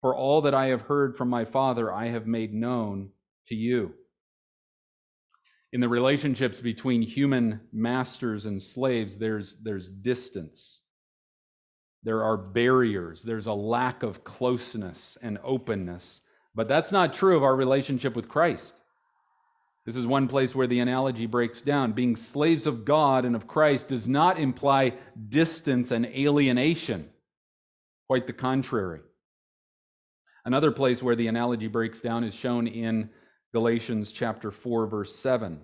For 0.00 0.14
all 0.14 0.42
that 0.42 0.54
I 0.54 0.66
have 0.66 0.82
heard 0.82 1.16
from 1.16 1.30
my 1.30 1.44
Father, 1.44 1.92
I 1.92 2.08
have 2.08 2.26
made 2.26 2.52
known 2.52 3.10
to 3.48 3.54
you 3.54 3.94
in 5.74 5.80
the 5.80 5.88
relationships 5.88 6.60
between 6.60 7.02
human 7.02 7.60
masters 7.72 8.46
and 8.46 8.62
slaves, 8.62 9.16
there's, 9.16 9.56
there's 9.60 9.88
distance. 9.88 10.80
There 12.04 12.22
are 12.22 12.36
barriers. 12.36 13.24
There's 13.24 13.48
a 13.48 13.52
lack 13.52 14.04
of 14.04 14.22
closeness 14.22 15.18
and 15.20 15.36
openness. 15.42 16.20
But 16.54 16.68
that's 16.68 16.92
not 16.92 17.12
true 17.12 17.36
of 17.36 17.42
our 17.42 17.56
relationship 17.56 18.14
with 18.14 18.28
Christ. 18.28 18.72
This 19.84 19.96
is 19.96 20.06
one 20.06 20.28
place 20.28 20.54
where 20.54 20.68
the 20.68 20.78
analogy 20.78 21.26
breaks 21.26 21.60
down. 21.60 21.90
Being 21.90 22.14
slaves 22.14 22.68
of 22.68 22.84
God 22.84 23.24
and 23.24 23.34
of 23.34 23.48
Christ 23.48 23.88
does 23.88 24.06
not 24.06 24.38
imply 24.38 24.92
distance 25.28 25.90
and 25.90 26.06
alienation. 26.06 27.10
Quite 28.06 28.28
the 28.28 28.32
contrary. 28.32 29.00
Another 30.44 30.70
place 30.70 31.02
where 31.02 31.16
the 31.16 31.26
analogy 31.26 31.66
breaks 31.66 32.00
down 32.00 32.22
is 32.22 32.32
shown 32.32 32.68
in 32.68 33.10
Galatians 33.54 34.12
chapter 34.12 34.50
4 34.50 34.86
verse 34.88 35.16
7. 35.16 35.60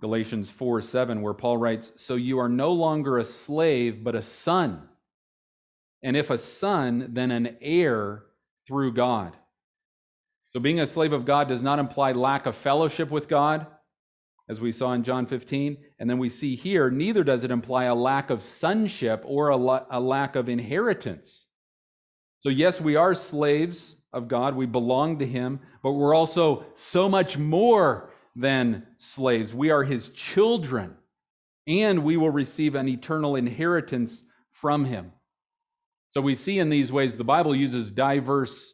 Galatians 0.00 0.50
4 0.50 0.82
7, 0.82 1.22
where 1.22 1.32
Paul 1.32 1.56
writes, 1.56 1.92
So 1.96 2.16
you 2.16 2.40
are 2.40 2.48
no 2.48 2.72
longer 2.72 3.18
a 3.18 3.24
slave, 3.24 4.04
but 4.04 4.16
a 4.16 4.22
son. 4.22 4.88
And 6.02 6.16
if 6.16 6.30
a 6.30 6.36
son, 6.36 7.10
then 7.12 7.30
an 7.30 7.56
heir 7.62 8.24
through 8.66 8.92
God. 8.94 9.34
So 10.52 10.60
being 10.60 10.80
a 10.80 10.86
slave 10.86 11.12
of 11.12 11.24
God 11.24 11.48
does 11.48 11.62
not 11.62 11.78
imply 11.78 12.12
lack 12.12 12.46
of 12.46 12.56
fellowship 12.56 13.10
with 13.10 13.28
God. 13.28 13.66
as 14.48 14.60
we 14.60 14.72
saw 14.72 14.92
in 14.92 15.04
John 15.04 15.26
15. 15.26 15.78
And 15.98 16.10
then 16.10 16.18
we 16.18 16.28
see 16.28 16.56
here, 16.56 16.90
neither 16.90 17.24
does 17.24 17.44
it 17.44 17.50
imply 17.50 17.84
a 17.84 17.94
lack 17.94 18.28
of 18.28 18.42
sonship 18.42 19.22
or 19.24 19.48
a, 19.48 19.56
la- 19.56 19.86
a 19.90 20.00
lack 20.00 20.36
of 20.36 20.48
inheritance. 20.50 21.46
So, 22.40 22.50
yes, 22.50 22.80
we 22.80 22.96
are 22.96 23.14
slaves 23.14 23.96
of 24.14 24.28
God, 24.28 24.54
we 24.54 24.66
belong 24.66 25.18
to 25.18 25.26
Him, 25.26 25.60
but 25.82 25.92
we're 25.92 26.14
also 26.14 26.64
so 26.76 27.08
much 27.08 27.36
more 27.36 28.10
than 28.34 28.86
slaves. 28.98 29.54
We 29.54 29.70
are 29.70 29.84
His 29.84 30.08
children, 30.10 30.94
and 31.66 32.04
we 32.04 32.16
will 32.16 32.30
receive 32.30 32.74
an 32.74 32.88
eternal 32.88 33.36
inheritance 33.36 34.22
from 34.52 34.84
Him. 34.84 35.12
So, 36.10 36.20
we 36.20 36.34
see 36.36 36.58
in 36.58 36.70
these 36.70 36.92
ways 36.92 37.16
the 37.16 37.24
Bible 37.24 37.54
uses 37.54 37.90
diverse 37.90 38.72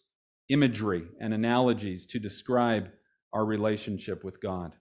imagery 0.48 1.04
and 1.20 1.32
analogies 1.32 2.06
to 2.06 2.18
describe 2.18 2.90
our 3.32 3.44
relationship 3.44 4.22
with 4.24 4.40
God. 4.40 4.72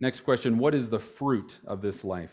Next 0.00 0.20
question 0.20 0.58
What 0.58 0.74
is 0.74 0.88
the 0.88 1.00
fruit 1.00 1.58
of 1.66 1.82
this 1.82 2.04
life? 2.04 2.30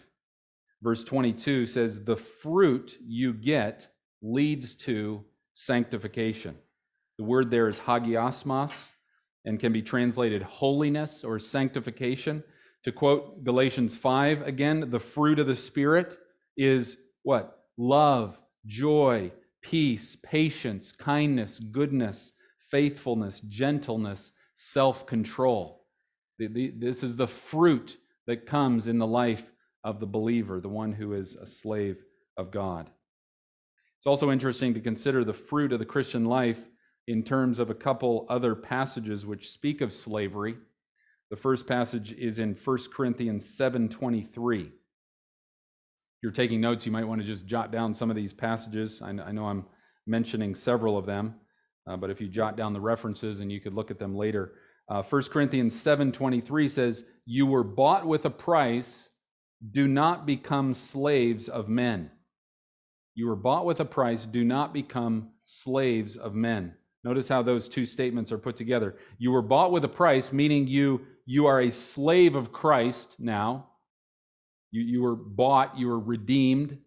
Verse 0.81 1.03
22 1.03 1.65
says, 1.65 2.03
The 2.03 2.17
fruit 2.17 2.97
you 3.03 3.33
get 3.33 3.87
leads 4.21 4.75
to 4.75 5.23
sanctification. 5.55 6.57
The 7.17 7.23
word 7.23 7.49
there 7.49 7.69
is 7.69 7.79
hagiasmos 7.79 8.73
and 9.45 9.59
can 9.59 9.71
be 9.71 9.81
translated 9.81 10.41
holiness 10.41 11.23
or 11.23 11.39
sanctification. 11.39 12.43
To 12.83 12.91
quote 12.91 13.43
Galatians 13.43 13.95
5 13.95 14.41
again, 14.47 14.89
the 14.89 14.99
fruit 14.99 15.39
of 15.39 15.47
the 15.47 15.55
Spirit 15.55 16.17
is 16.57 16.97
what? 17.23 17.59
Love, 17.77 18.37
joy, 18.65 19.31
peace, 19.61 20.17
patience, 20.23 20.91
kindness, 20.91 21.59
goodness, 21.59 22.31
faithfulness, 22.69 23.41
gentleness, 23.41 24.31
self 24.55 25.05
control. 25.05 25.85
This 26.37 27.03
is 27.03 27.15
the 27.15 27.27
fruit 27.27 27.97
that 28.27 28.45
comes 28.45 28.87
in 28.87 28.97
the 28.97 29.07
life 29.07 29.43
of 29.83 29.99
the 29.99 30.07
believer, 30.07 30.59
the 30.59 30.69
one 30.69 30.91
who 30.91 31.13
is 31.13 31.35
a 31.35 31.45
slave 31.45 32.03
of 32.37 32.51
God. 32.51 32.89
It's 33.97 34.07
also 34.07 34.31
interesting 34.31 34.73
to 34.73 34.79
consider 34.81 35.23
the 35.23 35.33
fruit 35.33 35.71
of 35.71 35.79
the 35.79 35.85
Christian 35.85 36.25
life 36.25 36.59
in 37.07 37.23
terms 37.23 37.59
of 37.59 37.69
a 37.69 37.75
couple 37.75 38.25
other 38.29 38.55
passages 38.55 39.25
which 39.25 39.51
speak 39.51 39.81
of 39.81 39.93
slavery. 39.93 40.57
The 41.29 41.35
first 41.35 41.67
passage 41.67 42.13
is 42.13 42.39
in 42.39 42.55
1 42.55 42.91
Corinthians 42.91 43.45
7:23. 43.45 44.61
If 44.61 44.71
you're 46.23 46.31
taking 46.31 46.61
notes, 46.61 46.85
you 46.85 46.91
might 46.91 47.07
want 47.07 47.21
to 47.21 47.27
just 47.27 47.45
jot 47.45 47.71
down 47.71 47.93
some 47.93 48.09
of 48.09 48.15
these 48.15 48.33
passages. 48.33 49.01
I 49.01 49.11
know 49.11 49.45
I'm 49.45 49.65
mentioning 50.07 50.55
several 50.55 50.97
of 50.97 51.05
them, 51.05 51.35
uh, 51.87 51.97
but 51.97 52.09
if 52.09 52.21
you 52.21 52.27
jot 52.27 52.57
down 52.57 52.73
the 52.73 52.81
references 52.81 53.39
and 53.39 53.51
you 53.51 53.59
could 53.59 53.73
look 53.73 53.91
at 53.91 53.99
them 53.99 54.15
later. 54.15 54.55
Uh, 54.87 55.01
1 55.01 55.31
Corinthians 55.31 55.75
7:23 55.75 56.69
says, 56.69 57.03
"You 57.25 57.45
were 57.47 57.63
bought 57.63 58.05
with 58.05 58.25
a 58.25 58.29
price; 58.29 59.09
do 59.71 59.87
not 59.87 60.25
become 60.25 60.73
slaves 60.73 61.49
of 61.49 61.67
men." 61.67 62.11
You 63.15 63.27
were 63.27 63.35
bought 63.35 63.65
with 63.65 63.79
a 63.79 63.85
price; 63.85 64.25
do 64.25 64.43
not 64.43 64.73
become 64.73 65.31
slaves 65.43 66.17
of 66.17 66.35
men. 66.35 66.75
Notice 67.05 67.27
how 67.27 67.43
those 67.43 67.69
two 67.69 67.85
statements 67.85 68.31
are 68.31 68.37
put 68.39 68.57
together. 68.57 68.95
You 69.19 69.31
were 69.31 69.43
bought 69.43 69.71
with 69.71 69.85
a 69.85 69.87
price, 69.87 70.33
meaning 70.33 70.67
you 70.67 71.01
you 71.27 71.45
are 71.45 71.61
a 71.61 71.71
slave 71.71 72.35
of 72.35 72.51
Christ 72.51 73.15
now. 73.19 73.67
You, 74.71 74.81
you 74.81 75.01
were 75.01 75.15
bought, 75.15 75.77
you 75.77 75.87
were 75.87 75.99
redeemed. 75.99 76.77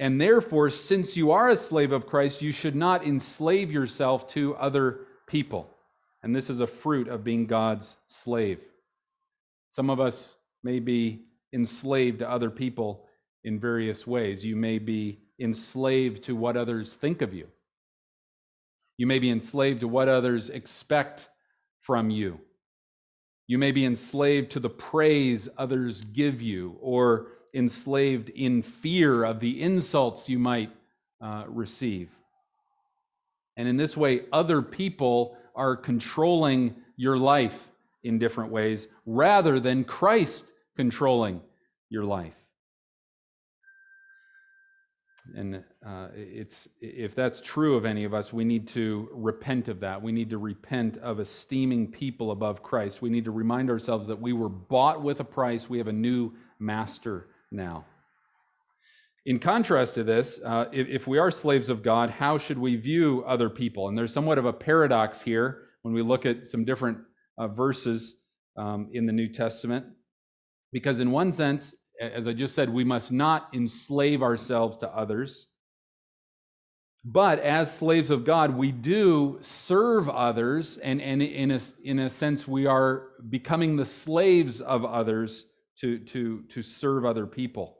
And 0.00 0.20
therefore, 0.20 0.70
since 0.70 1.16
you 1.16 1.32
are 1.32 1.48
a 1.48 1.56
slave 1.56 1.90
of 1.90 2.06
Christ, 2.06 2.42
you 2.42 2.52
should 2.52 2.76
not 2.76 3.06
enslave 3.06 3.72
yourself 3.72 4.28
to 4.34 4.54
other 4.56 5.06
people. 5.26 5.70
And 6.22 6.34
this 6.34 6.50
is 6.50 6.60
a 6.60 6.66
fruit 6.66 7.08
of 7.08 7.24
being 7.24 7.46
God's 7.46 7.96
slave. 8.08 8.60
Some 9.70 9.90
of 9.90 9.98
us 9.98 10.34
may 10.62 10.78
be 10.78 11.24
enslaved 11.52 12.20
to 12.20 12.30
other 12.30 12.50
people 12.50 13.06
in 13.44 13.58
various 13.58 14.06
ways. 14.06 14.44
You 14.44 14.56
may 14.56 14.78
be 14.78 15.20
enslaved 15.40 16.24
to 16.24 16.36
what 16.36 16.56
others 16.56 16.94
think 16.94 17.22
of 17.22 17.34
you. 17.34 17.48
You 18.98 19.06
may 19.06 19.18
be 19.18 19.30
enslaved 19.30 19.80
to 19.80 19.88
what 19.88 20.08
others 20.08 20.50
expect 20.50 21.28
from 21.80 22.10
you. 22.10 22.38
You 23.46 23.56
may 23.56 23.72
be 23.72 23.86
enslaved 23.86 24.50
to 24.52 24.60
the 24.60 24.68
praise 24.68 25.48
others 25.56 26.02
give 26.12 26.42
you, 26.42 26.76
or 26.82 27.28
enslaved 27.54 28.28
in 28.28 28.62
fear 28.62 29.24
of 29.24 29.40
the 29.40 29.62
insults 29.62 30.28
you 30.28 30.38
might 30.38 30.70
uh, 31.22 31.44
receive. 31.48 32.10
And 33.56 33.66
in 33.66 33.76
this 33.76 33.96
way, 33.96 34.22
other 34.32 34.60
people 34.60 35.36
are 35.54 35.76
controlling 35.76 36.76
your 36.96 37.16
life 37.16 37.68
in 38.04 38.18
different 38.18 38.52
ways 38.52 38.86
rather 39.06 39.58
than 39.58 39.84
Christ 39.84 40.44
controlling 40.76 41.40
your 41.88 42.04
life. 42.04 42.37
And 45.36 45.62
uh, 45.86 46.08
it's 46.14 46.68
if 46.80 47.14
that's 47.14 47.40
true 47.40 47.76
of 47.76 47.84
any 47.84 48.04
of 48.04 48.14
us, 48.14 48.32
we 48.32 48.44
need 48.44 48.66
to 48.68 49.08
repent 49.12 49.68
of 49.68 49.80
that. 49.80 50.00
We 50.00 50.12
need 50.12 50.30
to 50.30 50.38
repent 50.38 50.96
of 50.98 51.20
esteeming 51.20 51.90
people 51.90 52.30
above 52.30 52.62
Christ. 52.62 53.02
We 53.02 53.10
need 53.10 53.24
to 53.24 53.30
remind 53.30 53.70
ourselves 53.70 54.06
that 54.08 54.20
we 54.20 54.32
were 54.32 54.48
bought 54.48 55.02
with 55.02 55.20
a 55.20 55.24
price. 55.24 55.68
We 55.68 55.78
have 55.78 55.88
a 55.88 55.92
new 55.92 56.32
master 56.58 57.28
now. 57.50 57.84
In 59.26 59.38
contrast 59.38 59.94
to 59.94 60.04
this, 60.04 60.40
uh, 60.42 60.66
if, 60.72 60.88
if, 60.88 61.06
we 61.06 61.18
are 61.18 61.30
slaves 61.30 61.68
of 61.68 61.82
God, 61.82 62.08
how 62.08 62.38
should 62.38 62.58
we 62.58 62.76
view 62.76 63.22
other 63.26 63.50
people? 63.50 63.88
And 63.88 63.98
there's 63.98 64.12
somewhat 64.12 64.38
of 64.38 64.46
a 64.46 64.52
paradox 64.52 65.20
here 65.20 65.64
when 65.82 65.92
we 65.92 66.00
look 66.00 66.24
at 66.24 66.48
some 66.48 66.64
different 66.64 66.96
uh, 67.36 67.48
verses 67.48 68.14
um, 68.56 68.88
in 68.92 69.04
the 69.04 69.12
New 69.12 69.28
Testament. 69.28 69.84
Because, 70.72 71.00
in 71.00 71.10
one 71.10 71.32
sense, 71.32 71.74
as 72.00 72.26
I 72.26 72.32
just 72.32 72.54
said, 72.54 72.70
we 72.70 72.84
must 72.84 73.12
not 73.12 73.48
enslave 73.52 74.22
ourselves 74.22 74.76
to 74.78 74.88
others. 74.88 75.46
But 77.04 77.38
as 77.40 77.74
slaves 77.76 78.10
of 78.10 78.24
God, 78.24 78.56
we 78.56 78.72
do 78.72 79.38
serve 79.42 80.08
others, 80.08 80.78
and, 80.78 81.00
and 81.00 81.22
in, 81.22 81.52
a, 81.52 81.60
in 81.82 82.00
a 82.00 82.10
sense, 82.10 82.46
we 82.46 82.66
are 82.66 83.10
becoming 83.28 83.76
the 83.76 83.86
slaves 83.86 84.60
of 84.60 84.84
others 84.84 85.46
to, 85.80 85.98
to, 86.00 86.42
to 86.42 86.62
serve 86.62 87.04
other 87.04 87.26
people 87.26 87.78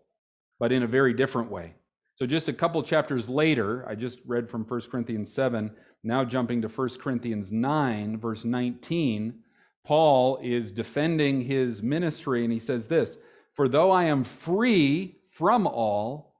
but 0.59 0.72
in 0.72 0.83
a 0.83 0.87
very 0.87 1.14
different 1.14 1.50
way. 1.50 1.74
So, 2.14 2.26
just 2.26 2.48
a 2.48 2.52
couple 2.52 2.83
chapters 2.83 3.28
later, 3.28 3.87
I 3.88 3.94
just 3.94 4.20
read 4.26 4.50
from 4.50 4.64
1 4.64 4.81
Corinthians 4.90 5.33
7, 5.33 5.70
now 6.02 6.24
jumping 6.24 6.61
to 6.62 6.68
1 6.68 6.88
Corinthians 7.00 7.52
9, 7.52 8.18
verse 8.18 8.44
19, 8.44 9.40
Paul 9.85 10.38
is 10.42 10.72
defending 10.72 11.40
his 11.40 11.83
ministry, 11.83 12.44
and 12.44 12.52
he 12.52 12.59
says 12.59 12.87
this 12.87 13.18
For 13.59 13.68
though 13.68 13.90
I 13.90 14.05
am 14.05 14.23
free 14.23 15.18
from 15.33 15.66
all, 15.66 16.37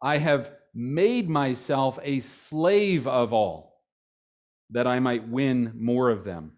I 0.00 0.16
have 0.16 0.52
made 0.72 1.28
myself 1.28 1.98
a 2.02 2.20
slave 2.20 3.06
of 3.06 3.34
all, 3.34 3.82
that 4.70 4.86
I 4.86 4.98
might 4.98 5.28
win 5.28 5.72
more 5.76 6.08
of 6.08 6.24
them. 6.24 6.52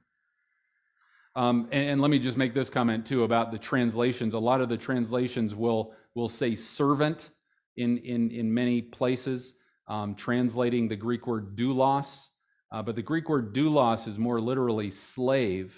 Um, 1.35 1.67
and, 1.73 1.91
and 1.91 2.01
let 2.01 2.13
me 2.13 2.21
just 2.21 2.37
make 2.37 2.55
this 2.55 2.71
comment 2.71 3.05
too 3.05 3.25
about 3.25 3.51
the 3.51 3.59
translations. 3.59 4.35
A 4.35 4.39
lot 4.39 4.61
of 4.61 4.69
the 4.69 4.77
translations 4.77 5.53
will 5.53 5.97
will 6.15 6.29
say 6.29 6.55
servant 6.55 7.31
in, 7.77 7.99
in, 7.99 8.31
in 8.31 8.55
many 8.55 8.83
places, 8.83 9.55
um, 9.89 10.15
translating 10.15 10.87
the 10.87 10.95
Greek 10.95 11.27
word 11.27 11.57
doulos. 11.57 12.27
Uh, 12.71 12.81
but 12.81 12.95
the 12.95 13.03
Greek 13.03 13.29
word 13.29 13.53
doulos 13.53 14.07
is 14.07 14.17
more 14.17 14.41
literally 14.41 14.93
slave. 14.93 15.75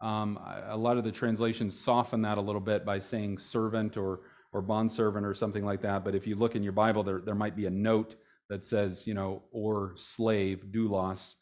Um, 0.00 0.38
a 0.68 0.76
lot 0.76 0.96
of 0.96 1.04
the 1.04 1.12
translations 1.12 1.78
soften 1.78 2.22
that 2.22 2.38
a 2.38 2.40
little 2.40 2.60
bit 2.60 2.84
by 2.84 2.98
saying 2.98 3.38
servant 3.38 3.96
or, 3.96 4.20
or 4.52 4.62
bondservant 4.62 5.26
or 5.26 5.34
something 5.34 5.64
like 5.64 5.82
that. 5.82 6.04
But 6.04 6.14
if 6.14 6.26
you 6.26 6.36
look 6.36 6.56
in 6.56 6.62
your 6.62 6.72
Bible, 6.72 7.02
there, 7.02 7.20
there 7.20 7.34
might 7.34 7.54
be 7.54 7.66
a 7.66 7.70
note 7.70 8.16
that 8.48 8.64
says, 8.64 9.06
you 9.06 9.14
know, 9.14 9.42
or 9.52 9.92
slave, 9.96 10.64
doulos. 10.70 11.34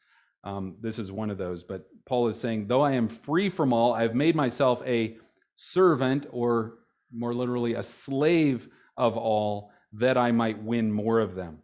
Um, 0.44 0.76
this 0.80 0.98
is 0.98 1.12
one 1.12 1.30
of 1.30 1.38
those. 1.38 1.62
But 1.62 1.86
Paul 2.06 2.28
is 2.28 2.38
saying, 2.38 2.66
though 2.66 2.82
I 2.82 2.92
am 2.92 3.08
free 3.08 3.48
from 3.48 3.72
all, 3.72 3.94
I 3.94 4.02
have 4.02 4.14
made 4.14 4.34
myself 4.34 4.82
a 4.84 5.16
servant 5.56 6.26
or 6.30 6.78
more 7.12 7.34
literally, 7.34 7.74
a 7.74 7.82
slave 7.82 8.68
of 8.96 9.16
all, 9.16 9.70
that 9.92 10.18
I 10.18 10.32
might 10.32 10.62
win 10.62 10.92
more 10.92 11.20
of 11.20 11.34
them. 11.34 11.58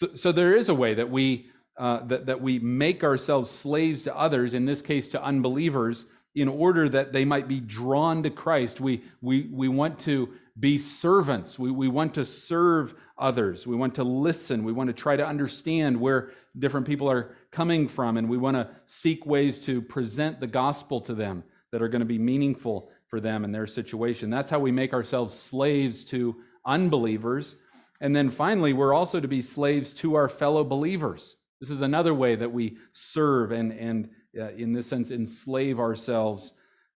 So, 0.00 0.14
so 0.14 0.32
there 0.32 0.56
is 0.56 0.68
a 0.68 0.74
way 0.74 0.94
that 0.94 1.10
we 1.10 1.50
uh, 1.78 2.04
that, 2.06 2.26
that 2.26 2.40
we 2.40 2.58
make 2.58 3.04
ourselves 3.04 3.50
slaves 3.50 4.02
to 4.02 4.16
others, 4.16 4.54
in 4.54 4.64
this 4.64 4.82
case 4.82 5.08
to 5.08 5.22
unbelievers, 5.22 6.06
in 6.34 6.48
order 6.48 6.88
that 6.88 7.12
they 7.12 7.24
might 7.24 7.48
be 7.48 7.60
drawn 7.60 8.22
to 8.22 8.30
Christ. 8.30 8.80
We, 8.80 9.02
we, 9.22 9.48
we 9.52 9.68
want 9.68 9.98
to 10.00 10.28
be 10.60 10.78
servants. 10.78 11.58
We, 11.58 11.70
we 11.70 11.88
want 11.88 12.14
to 12.14 12.24
serve 12.24 12.94
others. 13.16 13.66
We 13.66 13.76
want 13.76 13.94
to 13.96 14.04
listen. 14.04 14.64
We 14.64 14.72
want 14.72 14.88
to 14.88 14.94
try 14.94 15.16
to 15.16 15.26
understand 15.26 15.98
where 15.98 16.32
different 16.58 16.86
people 16.86 17.10
are 17.10 17.36
coming 17.50 17.88
from. 17.88 18.16
And 18.16 18.28
we 18.28 18.36
want 18.36 18.56
to 18.56 18.68
seek 18.86 19.24
ways 19.24 19.58
to 19.60 19.80
present 19.80 20.40
the 20.40 20.46
gospel 20.46 21.00
to 21.02 21.14
them 21.14 21.42
that 21.70 21.82
are 21.82 21.88
going 21.88 22.00
to 22.00 22.06
be 22.06 22.18
meaningful 22.18 22.90
for 23.06 23.20
them 23.20 23.44
and 23.44 23.54
their 23.54 23.66
situation. 23.66 24.30
That's 24.30 24.50
how 24.50 24.58
we 24.58 24.72
make 24.72 24.92
ourselves 24.92 25.38
slaves 25.38 26.04
to 26.04 26.36
unbelievers. 26.66 27.56
And 28.00 28.14
then 28.14 28.30
finally, 28.30 28.72
we're 28.72 28.94
also 28.94 29.18
to 29.18 29.28
be 29.28 29.42
slaves 29.42 29.92
to 29.94 30.14
our 30.14 30.28
fellow 30.28 30.62
believers. 30.62 31.36
This 31.60 31.70
is 31.70 31.80
another 31.80 32.14
way 32.14 32.36
that 32.36 32.52
we 32.52 32.78
serve 32.92 33.52
and, 33.52 33.72
and 33.72 34.10
uh, 34.38 34.50
in 34.50 34.72
this 34.72 34.86
sense, 34.86 35.10
enslave 35.10 35.80
ourselves 35.80 36.52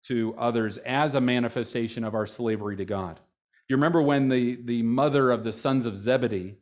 to 0.07 0.35
others 0.39 0.79
as 0.79 1.15
a 1.15 1.21
manifestation 1.21 2.05
of 2.05 2.15
our 2.15 2.27
slavery 2.27 2.77
to 2.77 2.85
God. 2.85 3.21
You 3.69 3.77
remember 3.77 4.01
when 4.01 4.29
the, 4.29 4.59
the 4.65 4.83
mother 4.83 5.31
of 5.31 5.45
the 5.45 5.53
sons 5.53 5.85
of 5.85 5.99
Zebedee 5.99 6.57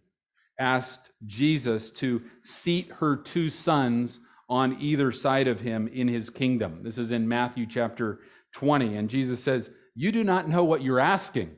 asked 0.59 1.11
Jesus 1.24 1.90
to 1.92 2.22
seat 2.42 2.90
her 2.98 3.16
two 3.16 3.50
sons 3.50 4.20
on 4.48 4.80
either 4.80 5.12
side 5.12 5.48
of 5.48 5.61
him 5.61 5.88
in 5.88 6.09
his 6.09 6.30
kingdom. 6.30 6.80
This 6.82 6.98
is 6.98 7.11
in 7.11 7.28
Matthew 7.28 7.66
chapter 7.66 8.20
20. 8.54 8.96
And 8.96 9.11
Jesus 9.11 9.42
says, 9.42 9.70
You 9.94 10.12
do 10.12 10.24
not 10.24 10.48
know 10.48 10.64
what 10.64 10.82
you're 10.82 11.00
asking. 11.00 11.52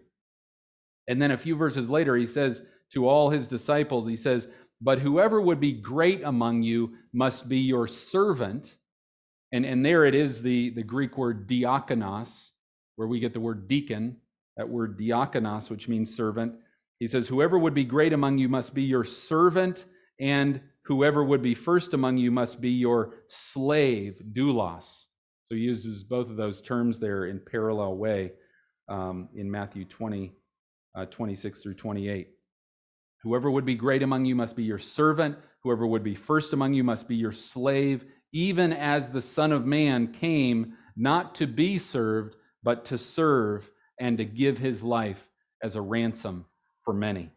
And 1.07 1.21
then 1.21 1.31
a 1.31 1.39
few 1.39 1.57
verses 1.57 1.89
later, 1.89 2.17
he 2.17 2.27
says 2.27 2.61
to 2.93 3.09
all 3.09 3.31
his 3.31 3.47
disciples, 3.47 4.07
He 4.07 4.17
says, 4.17 4.49
But 4.81 5.01
whoever 5.01 5.41
would 5.41 5.61
be 5.61 5.73
great 5.73 6.23
among 6.23 6.63
you 6.63 6.95
must 7.13 7.49
be 7.49 7.59
your 7.59 7.89
servant. 7.89 8.77
And, 9.53 9.65
and 9.67 9.85
there 9.85 10.05
it 10.05 10.15
is 10.15 10.43
the, 10.43 10.71
the 10.71 10.83
Greek 10.83 11.19
word 11.19 11.49
diakonos, 11.49 12.51
where 12.97 13.09
we 13.09 13.21
get 13.21 13.33
the 13.33 13.41
word 13.41 13.67
deacon, 13.67 14.17
that 14.57 14.69
word 14.69 14.99
diakonos, 14.99 15.71
which 15.71 15.89
means 15.89 16.15
servant. 16.15 16.55
He 17.01 17.09
says, 17.09 17.27
Whoever 17.29 17.59
would 17.59 17.75
be 17.75 17.85
great 17.85 18.13
among 18.13 18.39
you 18.39 18.49
must 18.49 18.75
be 18.75 18.83
your 18.83 19.05
servant, 19.05 19.85
and 20.21 20.61
whoever 20.83 21.25
would 21.25 21.43
be 21.43 21.55
first 21.55 21.95
among 21.95 22.19
you 22.19 22.31
must 22.31 22.61
be 22.61 22.71
your 22.71 23.15
slave, 23.29 24.21
doulos. 24.33 25.07
So 25.45 25.55
he 25.55 25.63
uses 25.63 26.05
both 26.05 26.29
of 26.29 26.37
those 26.37 26.61
terms 26.61 26.99
there 26.99 27.27
in 27.27 27.41
parallel 27.41 27.97
way 27.97 28.33
um, 28.89 29.29
in 29.35 29.51
Matthew 29.51 29.85
20, 29.85 30.33
uh, 30.95 31.07
26 31.07 31.61
through 31.61 31.75
28. 31.75 32.29
Whoever 33.23 33.51
would 33.51 33.65
be 33.65 33.75
great 33.75 34.03
among 34.03 34.25
you 34.25 34.35
must 34.35 34.57
be 34.57 34.63
your 34.63 34.79
servant. 34.79 35.37
Whoever 35.63 35.87
would 35.87 36.05
be 36.05 36.15
first 36.15 36.53
among 36.53 36.75
you 36.75 36.85
must 36.85 37.09
be 37.09 37.17
your 37.17 37.33
slave, 37.33 38.05
even 38.33 38.73
as 38.73 39.11
the 39.11 39.23
Son 39.23 39.53
of 39.53 39.67
Man 39.67 40.13
came 40.13 40.75
not 40.97 41.35
to 41.37 41.47
be 41.47 41.79
served, 41.79 42.37
but 42.63 42.85
to 42.87 42.99
serve 42.99 43.71
and 43.99 44.19
to 44.19 44.25
give 44.25 44.59
his 44.59 44.83
life 44.83 45.29
as 45.63 45.77
a 45.77 45.81
ransom 45.81 46.45
for 46.85 46.95
many. 46.95 47.31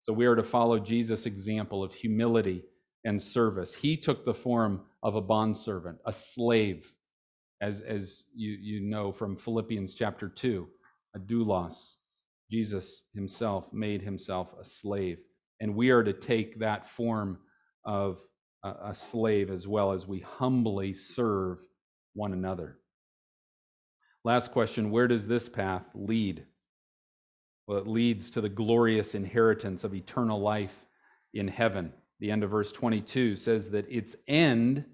So 0.00 0.12
we 0.12 0.26
are 0.26 0.34
to 0.34 0.42
follow 0.42 0.78
Jesus' 0.78 1.26
example 1.26 1.82
of 1.82 1.94
humility 1.94 2.64
and 3.04 3.22
service. 3.22 3.72
He 3.74 3.96
took 3.96 4.24
the 4.24 4.34
form 4.34 4.82
of 5.02 5.14
a 5.14 5.20
bondservant, 5.20 5.98
a 6.06 6.12
slave, 6.12 6.92
as, 7.60 7.80
as 7.80 8.24
you, 8.34 8.52
you 8.60 8.80
know 8.80 9.12
from 9.12 9.36
Philippians 9.36 9.94
chapter 9.94 10.28
2, 10.28 10.68
a 11.14 11.18
doulos. 11.20 11.94
Jesus 12.52 13.00
himself 13.14 13.72
made 13.72 14.02
himself 14.02 14.48
a 14.60 14.64
slave. 14.64 15.18
And 15.60 15.74
we 15.74 15.88
are 15.88 16.04
to 16.04 16.12
take 16.12 16.58
that 16.58 16.86
form 16.90 17.38
of 17.86 18.18
a, 18.62 18.94
slave 18.94 19.50
as 19.50 19.66
well 19.66 19.92
as 19.92 20.06
we 20.06 20.20
humbly 20.20 20.92
serve 20.92 21.58
one 22.12 22.34
another. 22.34 22.76
Last 24.22 24.52
question 24.52 24.90
Where 24.90 25.08
does 25.08 25.26
this 25.26 25.48
path 25.48 25.84
lead? 25.94 26.44
Well, 27.66 27.78
it 27.78 27.86
leads 27.86 28.30
to 28.32 28.42
the 28.42 28.50
glorious 28.50 29.14
inheritance 29.14 29.82
of 29.82 29.94
eternal 29.94 30.38
life 30.38 30.74
in 31.32 31.48
heaven. 31.48 31.90
The 32.20 32.30
end 32.30 32.44
of 32.44 32.50
verse 32.50 32.70
22 32.70 33.36
says 33.36 33.70
that 33.70 33.90
its 33.90 34.14
end 34.28 34.84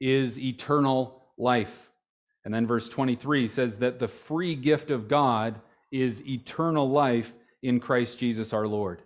is 0.00 0.38
eternal 0.38 1.32
life. 1.36 1.90
And 2.44 2.54
then 2.54 2.66
verse 2.66 2.88
23 2.88 3.48
says 3.48 3.78
that 3.78 3.98
the 3.98 4.08
free 4.08 4.54
gift 4.54 4.90
of 4.90 5.08
God 5.08 5.60
is 5.92 6.26
eternal 6.26 6.90
life 6.90 7.32
in 7.62 7.78
Christ 7.78 8.18
Jesus 8.18 8.52
our 8.52 8.66
Lord. 8.66 9.02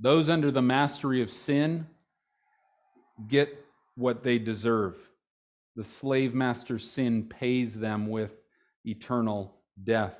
Those 0.00 0.28
under 0.28 0.50
the 0.50 0.62
mastery 0.62 1.22
of 1.22 1.30
sin 1.30 1.86
get 3.26 3.52
what 3.96 4.22
they 4.22 4.38
deserve. 4.38 4.96
The 5.74 5.84
slave 5.84 6.34
master's 6.34 6.88
sin 6.88 7.24
pays 7.24 7.74
them 7.74 8.08
with 8.08 8.30
eternal 8.84 9.56
death. 9.82 10.14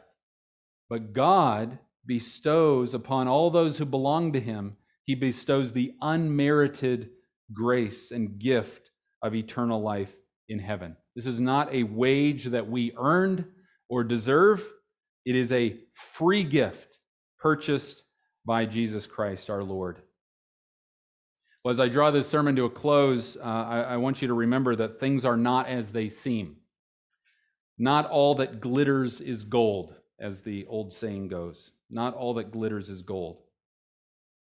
But 0.91 1.13
God 1.13 1.79
bestows 2.07 2.95
upon 2.95 3.29
all 3.29 3.51
those 3.51 3.79
who 3.79 3.85
belong 3.85 4.33
to 4.33 4.41
him, 4.41 4.77
he 5.05 5.15
bestows 5.15 5.73
the 5.73 5.95
unmerited 6.01 7.11
grace 7.53 8.11
and 8.11 8.39
gift 8.39 8.91
of 9.23 9.35
eternal 9.35 9.81
life 9.81 10.13
in 10.49 10.59
heaven. 10.59 10.97
This 11.15 11.27
is 11.27 11.41
not 11.41 11.73
a 11.73 11.83
wage 11.85 12.45
that 12.47 12.69
we 12.69 12.93
earned 12.99 13.45
or 13.89 14.05
deserve, 14.05 14.65
it 15.29 15.37
is 15.37 15.53
a 15.53 15.77
free 15.93 16.43
gift 16.43 16.97
purchased 17.39 18.03
by 18.47 18.65
Jesus 18.65 19.07
Christ 19.07 19.51
our 19.51 19.63
Lord. 19.63 20.01
Well, 21.63 21.73
as 21.73 21.81
I 21.81 21.89
draw 21.89 22.11
this 22.11 22.27
sermon 22.27 22.57
to 22.57 22.65
a 22.65 22.71
close, 22.71 23.37
uh, 23.37 23.41
I, 23.43 23.81
I 23.81 23.97
want 23.99 24.23
you 24.23 24.29
to 24.29 24.35
remember 24.35 24.75
that 24.77 24.99
things 24.99 25.27
are 25.27 25.37
not 25.37 25.69
as 25.69 25.93
they 25.93 26.09
seem. 26.09 26.57
Not 27.77 28.09
all 28.09 28.37
that 28.37 28.63
glitters 28.63 29.21
is 29.21 29.45
gold 29.45 29.95
as 30.19 30.41
the 30.41 30.65
old 30.65 30.95
saying 30.95 31.29
goes. 31.29 31.73
Not 31.91 32.15
all 32.15 32.33
that 32.35 32.51
glitters 32.51 32.89
is 32.89 33.03
gold. 33.03 33.43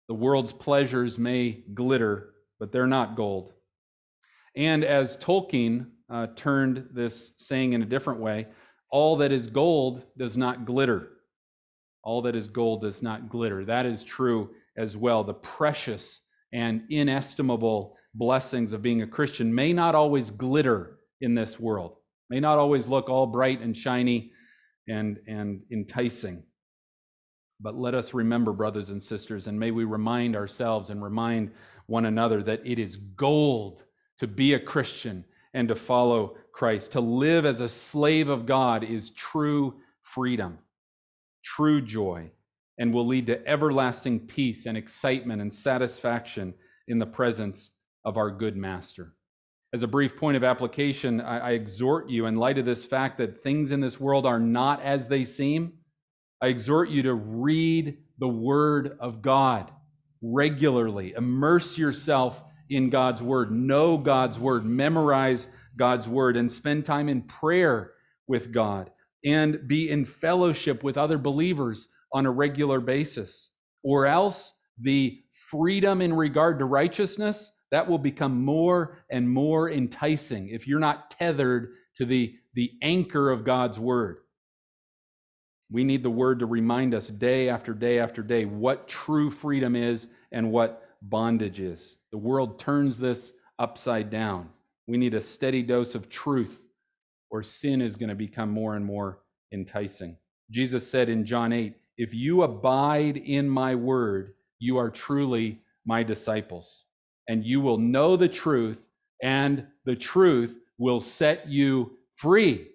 The 0.08 0.14
world's 0.14 0.54
pleasures 0.54 1.18
may 1.18 1.64
glitter, 1.74 2.30
but 2.58 2.72
they're 2.72 2.86
not 2.86 3.14
gold. 3.14 3.52
And 4.56 4.84
as 4.84 5.18
Tolkien 5.18 5.88
uh, 6.08 6.28
turned 6.34 6.88
this 6.94 7.32
saying 7.36 7.74
in 7.74 7.82
a 7.82 7.86
different 7.86 8.20
way, 8.20 8.46
all 8.90 9.16
that 9.16 9.32
is 9.32 9.46
gold 9.46 10.02
does 10.16 10.36
not 10.36 10.64
glitter. 10.64 11.10
All 12.02 12.22
that 12.22 12.36
is 12.36 12.48
gold 12.48 12.82
does 12.82 13.02
not 13.02 13.28
glitter. 13.28 13.64
That 13.64 13.86
is 13.86 14.02
true 14.04 14.50
as 14.76 14.96
well. 14.96 15.24
The 15.24 15.34
precious 15.34 16.20
and 16.52 16.82
inestimable 16.88 17.96
blessings 18.14 18.72
of 18.72 18.82
being 18.82 19.02
a 19.02 19.06
Christian 19.06 19.54
may 19.54 19.72
not 19.72 19.94
always 19.94 20.30
glitter 20.30 20.98
in 21.20 21.34
this 21.34 21.60
world, 21.60 21.96
may 22.30 22.40
not 22.40 22.58
always 22.58 22.86
look 22.86 23.08
all 23.08 23.26
bright 23.26 23.60
and 23.60 23.76
shiny 23.76 24.32
and, 24.88 25.18
and 25.26 25.60
enticing. 25.70 26.42
But 27.60 27.76
let 27.76 27.94
us 27.94 28.14
remember, 28.14 28.52
brothers 28.52 28.90
and 28.90 29.02
sisters, 29.02 29.48
and 29.48 29.58
may 29.58 29.72
we 29.72 29.84
remind 29.84 30.36
ourselves 30.36 30.90
and 30.90 31.02
remind 31.02 31.50
one 31.86 32.06
another 32.06 32.42
that 32.44 32.62
it 32.64 32.78
is 32.78 32.96
gold 32.96 33.82
to 34.20 34.28
be 34.28 34.54
a 34.54 34.60
Christian 34.60 35.24
and 35.54 35.68
to 35.68 35.74
follow 35.74 36.36
Christ. 36.58 36.90
To 36.92 37.00
live 37.00 37.46
as 37.46 37.60
a 37.60 37.68
slave 37.68 38.28
of 38.28 38.44
God 38.44 38.82
is 38.82 39.10
true 39.10 39.76
freedom, 40.02 40.58
true 41.44 41.80
joy, 41.80 42.32
and 42.78 42.92
will 42.92 43.06
lead 43.06 43.28
to 43.28 43.46
everlasting 43.46 44.26
peace 44.26 44.66
and 44.66 44.76
excitement 44.76 45.40
and 45.40 45.54
satisfaction 45.54 46.52
in 46.88 46.98
the 46.98 47.06
presence 47.06 47.70
of 48.04 48.16
our 48.16 48.32
good 48.32 48.56
master. 48.56 49.12
As 49.72 49.84
a 49.84 49.86
brief 49.86 50.16
point 50.16 50.36
of 50.36 50.42
application, 50.42 51.20
I, 51.20 51.38
I, 51.38 51.50
exhort 51.52 52.10
you, 52.10 52.26
in 52.26 52.34
light 52.34 52.58
of 52.58 52.64
this 52.64 52.84
fact 52.84 53.18
that 53.18 53.44
things 53.44 53.70
in 53.70 53.78
this 53.78 54.00
world 54.00 54.26
are 54.26 54.40
not 54.40 54.82
as 54.82 55.06
they 55.06 55.24
seem, 55.24 55.74
I 56.42 56.48
exhort 56.48 56.88
you 56.88 57.04
to 57.04 57.14
read 57.14 57.98
the 58.18 58.28
Word 58.28 58.96
of 58.98 59.22
God 59.22 59.70
regularly. 60.22 61.14
Immerse 61.16 61.78
yourself 61.78 62.42
in 62.68 62.90
God's 62.90 63.22
Word, 63.22 63.52
know 63.52 63.96
God's 63.96 64.40
Word, 64.40 64.64
memorize 64.64 65.46
God's 65.78 66.08
Word, 66.08 66.36
and 66.36 66.52
spend 66.52 66.84
time 66.84 67.08
in 67.08 67.22
prayer 67.22 67.92
with 68.26 68.52
God 68.52 68.90
and 69.24 69.66
be 69.66 69.90
in 69.90 70.04
fellowship 70.04 70.82
with 70.82 70.98
other 70.98 71.18
believers 71.18 71.88
on 72.12 72.26
a 72.26 72.30
regular 72.30 72.80
basis. 72.80 73.50
Or 73.82 74.06
else 74.06 74.52
the 74.80 75.22
freedom 75.50 76.00
in 76.02 76.12
regard 76.12 76.58
to 76.58 76.64
righteousness 76.64 77.50
that 77.70 77.88
will 77.88 77.98
become 77.98 78.44
more 78.44 78.98
and 79.10 79.28
more 79.28 79.70
enticing 79.70 80.48
if 80.48 80.66
you're 80.66 80.78
not 80.78 81.10
tethered 81.10 81.74
to 81.96 82.04
the, 82.04 82.34
the 82.54 82.72
anchor 82.82 83.30
of 83.30 83.44
God's 83.44 83.78
word. 83.78 84.18
We 85.70 85.84
need 85.84 86.02
the 86.02 86.10
word 86.10 86.38
to 86.38 86.46
remind 86.46 86.94
us 86.94 87.08
day 87.08 87.50
after 87.50 87.74
day 87.74 87.98
after 87.98 88.22
day 88.22 88.46
what 88.46 88.88
true 88.88 89.30
freedom 89.30 89.76
is 89.76 90.06
and 90.32 90.50
what 90.50 90.88
bondage 91.02 91.60
is. 91.60 91.96
The 92.10 92.18
world 92.18 92.58
turns 92.58 92.96
this 92.96 93.32
upside 93.58 94.08
down. 94.08 94.48
We 94.88 94.96
need 94.96 95.14
a 95.14 95.20
steady 95.20 95.62
dose 95.62 95.94
of 95.94 96.08
truth, 96.08 96.60
or 97.30 97.42
sin 97.42 97.80
is 97.80 97.94
going 97.94 98.08
to 98.08 98.14
become 98.14 98.50
more 98.50 98.74
and 98.74 98.84
more 98.84 99.20
enticing. 99.52 100.16
Jesus 100.50 100.90
said 100.90 101.08
in 101.08 101.26
John 101.26 101.52
8, 101.52 101.76
If 101.98 102.14
you 102.14 102.42
abide 102.42 103.18
in 103.18 103.48
my 103.48 103.74
word, 103.74 104.34
you 104.58 104.78
are 104.78 104.90
truly 104.90 105.60
my 105.84 106.02
disciples 106.02 106.84
and 107.28 107.44
you 107.44 107.60
will 107.60 107.76
know 107.76 108.16
the 108.16 108.28
truth, 108.28 108.78
and 109.22 109.66
the 109.84 109.94
truth 109.94 110.56
will 110.78 111.00
set 111.00 111.46
you 111.46 111.92
free. 112.16 112.68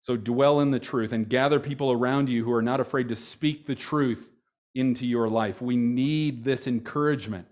So 0.00 0.16
dwell 0.16 0.60
in 0.60 0.70
the 0.70 0.80
truth 0.80 1.12
and 1.12 1.28
gather 1.28 1.60
people 1.60 1.92
around 1.92 2.28
you 2.28 2.42
who 2.44 2.52
are 2.52 2.62
not 2.62 2.80
afraid 2.80 3.08
to 3.08 3.16
speak 3.16 3.66
the 3.66 3.74
truth 3.74 4.26
into 4.74 5.06
your 5.06 5.28
life. 5.28 5.60
We 5.60 5.76
need 5.76 6.44
this 6.44 6.66
encouragement 6.66 7.46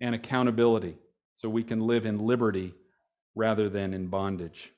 and 0.00 0.14
accountability 0.14 0.96
so 1.36 1.48
we 1.48 1.62
can 1.62 1.80
live 1.80 2.06
in 2.06 2.26
liberty 2.26 2.74
rather 3.34 3.68
than 3.68 3.94
in 3.94 4.06
bondage. 4.06 4.72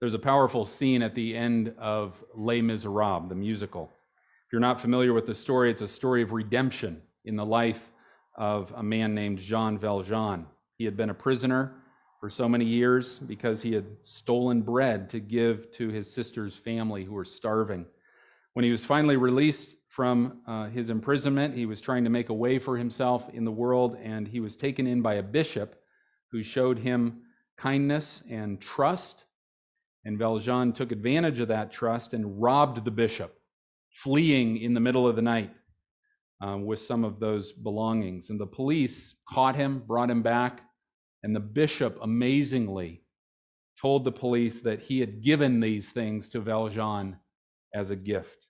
There's 0.00 0.14
a 0.14 0.18
powerful 0.18 0.66
scene 0.66 1.02
at 1.02 1.14
the 1.14 1.36
end 1.36 1.74
of 1.78 2.22
Les 2.34 2.60
Miserables, 2.60 3.28
the 3.28 3.34
musical. 3.34 3.90
If 4.46 4.52
you're 4.52 4.60
not 4.60 4.80
familiar 4.80 5.12
with 5.12 5.26
the 5.26 5.34
story, 5.34 5.70
it's 5.70 5.80
a 5.80 5.88
story 5.88 6.22
of 6.22 6.32
redemption 6.32 7.00
in 7.24 7.36
the 7.36 7.44
life 7.44 7.90
of 8.36 8.72
a 8.76 8.82
man 8.82 9.14
named 9.14 9.38
Jean 9.38 9.78
Valjean. 9.78 10.46
He 10.76 10.84
had 10.84 10.96
been 10.96 11.10
a 11.10 11.14
prisoner 11.14 11.74
for 12.20 12.28
so 12.28 12.48
many 12.48 12.64
years 12.64 13.18
because 13.18 13.62
he 13.62 13.72
had 13.72 13.86
stolen 14.02 14.62
bread 14.62 15.08
to 15.10 15.20
give 15.20 15.70
to 15.72 15.88
his 15.88 16.12
sister's 16.12 16.56
family 16.56 17.04
who 17.04 17.12
were 17.12 17.24
starving. 17.24 17.86
When 18.54 18.64
he 18.64 18.70
was 18.70 18.84
finally 18.84 19.16
released 19.16 19.70
from 19.94 20.40
uh, 20.48 20.68
his 20.70 20.90
imprisonment, 20.90 21.54
he 21.54 21.66
was 21.66 21.80
trying 21.80 22.02
to 22.02 22.10
make 22.10 22.28
a 22.28 22.34
way 22.34 22.58
for 22.58 22.76
himself 22.76 23.28
in 23.32 23.44
the 23.44 23.52
world, 23.52 23.96
and 24.02 24.26
he 24.26 24.40
was 24.40 24.56
taken 24.56 24.88
in 24.88 25.02
by 25.02 25.14
a 25.14 25.22
bishop 25.22 25.76
who 26.32 26.42
showed 26.42 26.80
him 26.80 27.22
kindness 27.56 28.20
and 28.28 28.60
trust. 28.60 29.22
And 30.04 30.18
Valjean 30.18 30.72
took 30.72 30.90
advantage 30.90 31.38
of 31.38 31.46
that 31.46 31.70
trust 31.70 32.12
and 32.12 32.42
robbed 32.42 32.84
the 32.84 32.90
bishop, 32.90 33.38
fleeing 33.92 34.56
in 34.56 34.74
the 34.74 34.80
middle 34.80 35.06
of 35.06 35.14
the 35.14 35.22
night 35.22 35.52
um, 36.40 36.66
with 36.66 36.80
some 36.80 37.04
of 37.04 37.20
those 37.20 37.52
belongings. 37.52 38.30
And 38.30 38.40
the 38.40 38.46
police 38.46 39.14
caught 39.30 39.54
him, 39.54 39.84
brought 39.86 40.10
him 40.10 40.22
back, 40.22 40.62
and 41.22 41.36
the 41.36 41.40
bishop 41.40 41.96
amazingly 42.02 43.04
told 43.80 44.02
the 44.02 44.10
police 44.10 44.60
that 44.62 44.80
he 44.80 44.98
had 44.98 45.22
given 45.22 45.60
these 45.60 45.90
things 45.90 46.28
to 46.30 46.40
Valjean 46.40 47.16
as 47.72 47.90
a 47.90 47.96
gift. 47.96 48.48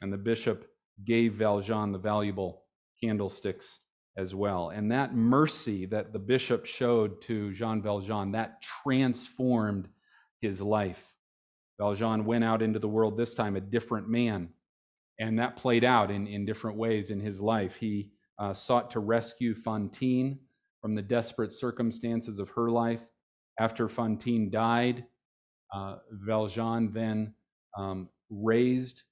And 0.00 0.10
the 0.10 0.16
bishop 0.16 0.69
gave 1.04 1.34
Valjean 1.34 1.92
the 1.92 1.98
valuable 1.98 2.62
candlesticks 3.02 3.80
as 4.16 4.34
well. 4.34 4.70
And 4.70 4.90
that 4.92 5.14
mercy 5.14 5.86
that 5.86 6.12
the 6.12 6.18
bishop 6.18 6.66
showed 6.66 7.22
to 7.22 7.52
Jean 7.54 7.80
Valjean, 7.82 8.32
that 8.32 8.62
transformed 8.62 9.88
his 10.40 10.60
life. 10.60 11.00
Valjean 11.78 12.24
went 12.24 12.44
out 12.44 12.60
into 12.62 12.78
the 12.78 12.88
world 12.88 13.16
this 13.16 13.34
time 13.34 13.56
a 13.56 13.60
different 13.60 14.08
man. 14.08 14.50
And 15.18 15.38
that 15.38 15.56
played 15.56 15.84
out 15.84 16.10
in, 16.10 16.26
in 16.26 16.44
different 16.44 16.76
ways 16.76 17.10
in 17.10 17.20
his 17.20 17.40
life. 17.40 17.76
He 17.76 18.10
uh, 18.38 18.54
sought 18.54 18.90
to 18.92 19.00
rescue 19.00 19.54
Fantine 19.54 20.38
from 20.80 20.94
the 20.94 21.02
desperate 21.02 21.52
circumstances 21.52 22.38
of 22.38 22.48
her 22.50 22.70
life. 22.70 23.00
After 23.58 23.88
Fantine 23.88 24.50
died, 24.50 25.04
uh, 25.74 25.96
Valjean 26.10 26.92
then 26.92 27.34
um, 27.78 28.08
raised 28.30 29.02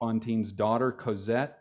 Fantine's 0.00 0.52
daughter, 0.52 0.92
Cosette. 0.92 1.58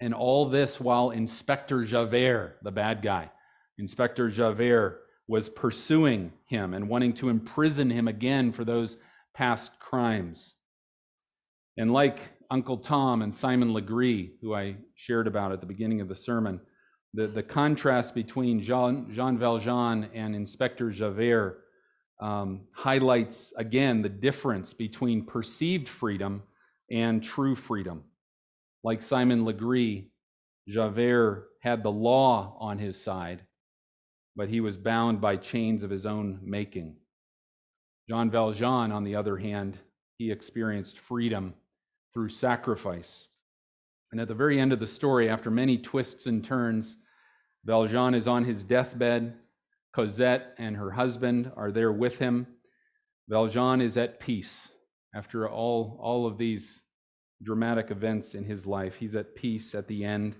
And 0.00 0.12
all 0.12 0.48
this 0.48 0.80
while 0.80 1.10
Inspector 1.10 1.84
Javert, 1.84 2.58
the 2.62 2.72
bad 2.72 3.00
guy, 3.02 3.30
Inspector 3.78 4.28
Javert 4.30 5.02
was 5.28 5.48
pursuing 5.48 6.32
him 6.46 6.74
and 6.74 6.88
wanting 6.88 7.14
to 7.14 7.28
imprison 7.28 7.90
him 7.90 8.08
again 8.08 8.52
for 8.52 8.64
those 8.64 8.96
past 9.34 9.78
crimes. 9.80 10.54
And 11.76 11.92
like 11.92 12.20
Uncle 12.50 12.78
Tom 12.78 13.22
and 13.22 13.34
Simon 13.34 13.72
Legree, 13.72 14.32
who 14.40 14.54
I 14.54 14.76
shared 14.94 15.26
about 15.26 15.52
at 15.52 15.60
the 15.60 15.66
beginning 15.66 16.00
of 16.00 16.08
the 16.08 16.16
sermon, 16.16 16.60
the, 17.14 17.26
the 17.26 17.42
contrast 17.42 18.14
between 18.14 18.60
Jean, 18.60 19.12
Jean 19.12 19.38
Valjean 19.38 20.08
and 20.12 20.34
Inspector 20.34 20.88
Javert 20.90 21.64
um, 22.20 22.62
highlights 22.72 23.52
again 23.56 24.02
the 24.02 24.08
difference 24.08 24.72
between 24.72 25.24
perceived 25.24 25.88
freedom 25.88 26.42
and 26.90 27.22
true 27.22 27.54
freedom. 27.54 28.04
Like 28.82 29.02
Simon 29.02 29.44
Legree, 29.44 30.10
Javert 30.68 31.48
had 31.60 31.82
the 31.82 31.90
law 31.90 32.56
on 32.60 32.78
his 32.78 33.00
side, 33.02 33.42
but 34.36 34.48
he 34.48 34.60
was 34.60 34.76
bound 34.76 35.20
by 35.20 35.36
chains 35.36 35.82
of 35.82 35.90
his 35.90 36.06
own 36.06 36.40
making. 36.42 36.96
Jean 38.08 38.30
Valjean, 38.30 38.92
on 38.92 39.04
the 39.04 39.16
other 39.16 39.36
hand, 39.36 39.78
he 40.18 40.30
experienced 40.30 40.98
freedom 40.98 41.54
through 42.12 42.28
sacrifice. 42.28 43.26
And 44.12 44.20
at 44.20 44.28
the 44.28 44.34
very 44.34 44.60
end 44.60 44.72
of 44.72 44.78
the 44.78 44.86
story, 44.86 45.28
after 45.28 45.50
many 45.50 45.78
twists 45.78 46.26
and 46.26 46.44
turns, 46.44 46.96
Valjean 47.64 48.14
is 48.14 48.28
on 48.28 48.44
his 48.44 48.62
deathbed. 48.62 49.34
Cosette 49.94 50.54
and 50.58 50.76
her 50.76 50.90
husband 50.90 51.50
are 51.56 51.72
there 51.72 51.92
with 51.92 52.18
him. 52.18 52.46
Valjean 53.28 53.80
is 53.80 53.96
at 53.96 54.20
peace. 54.20 54.68
After 55.14 55.48
all, 55.48 55.98
all 56.00 56.26
of 56.26 56.38
these 56.38 56.82
dramatic 57.42 57.90
events 57.90 58.34
in 58.34 58.44
his 58.44 58.66
life, 58.66 58.96
he's 58.96 59.14
at 59.14 59.34
peace 59.34 59.74
at 59.74 59.86
the 59.86 60.04
end. 60.04 60.34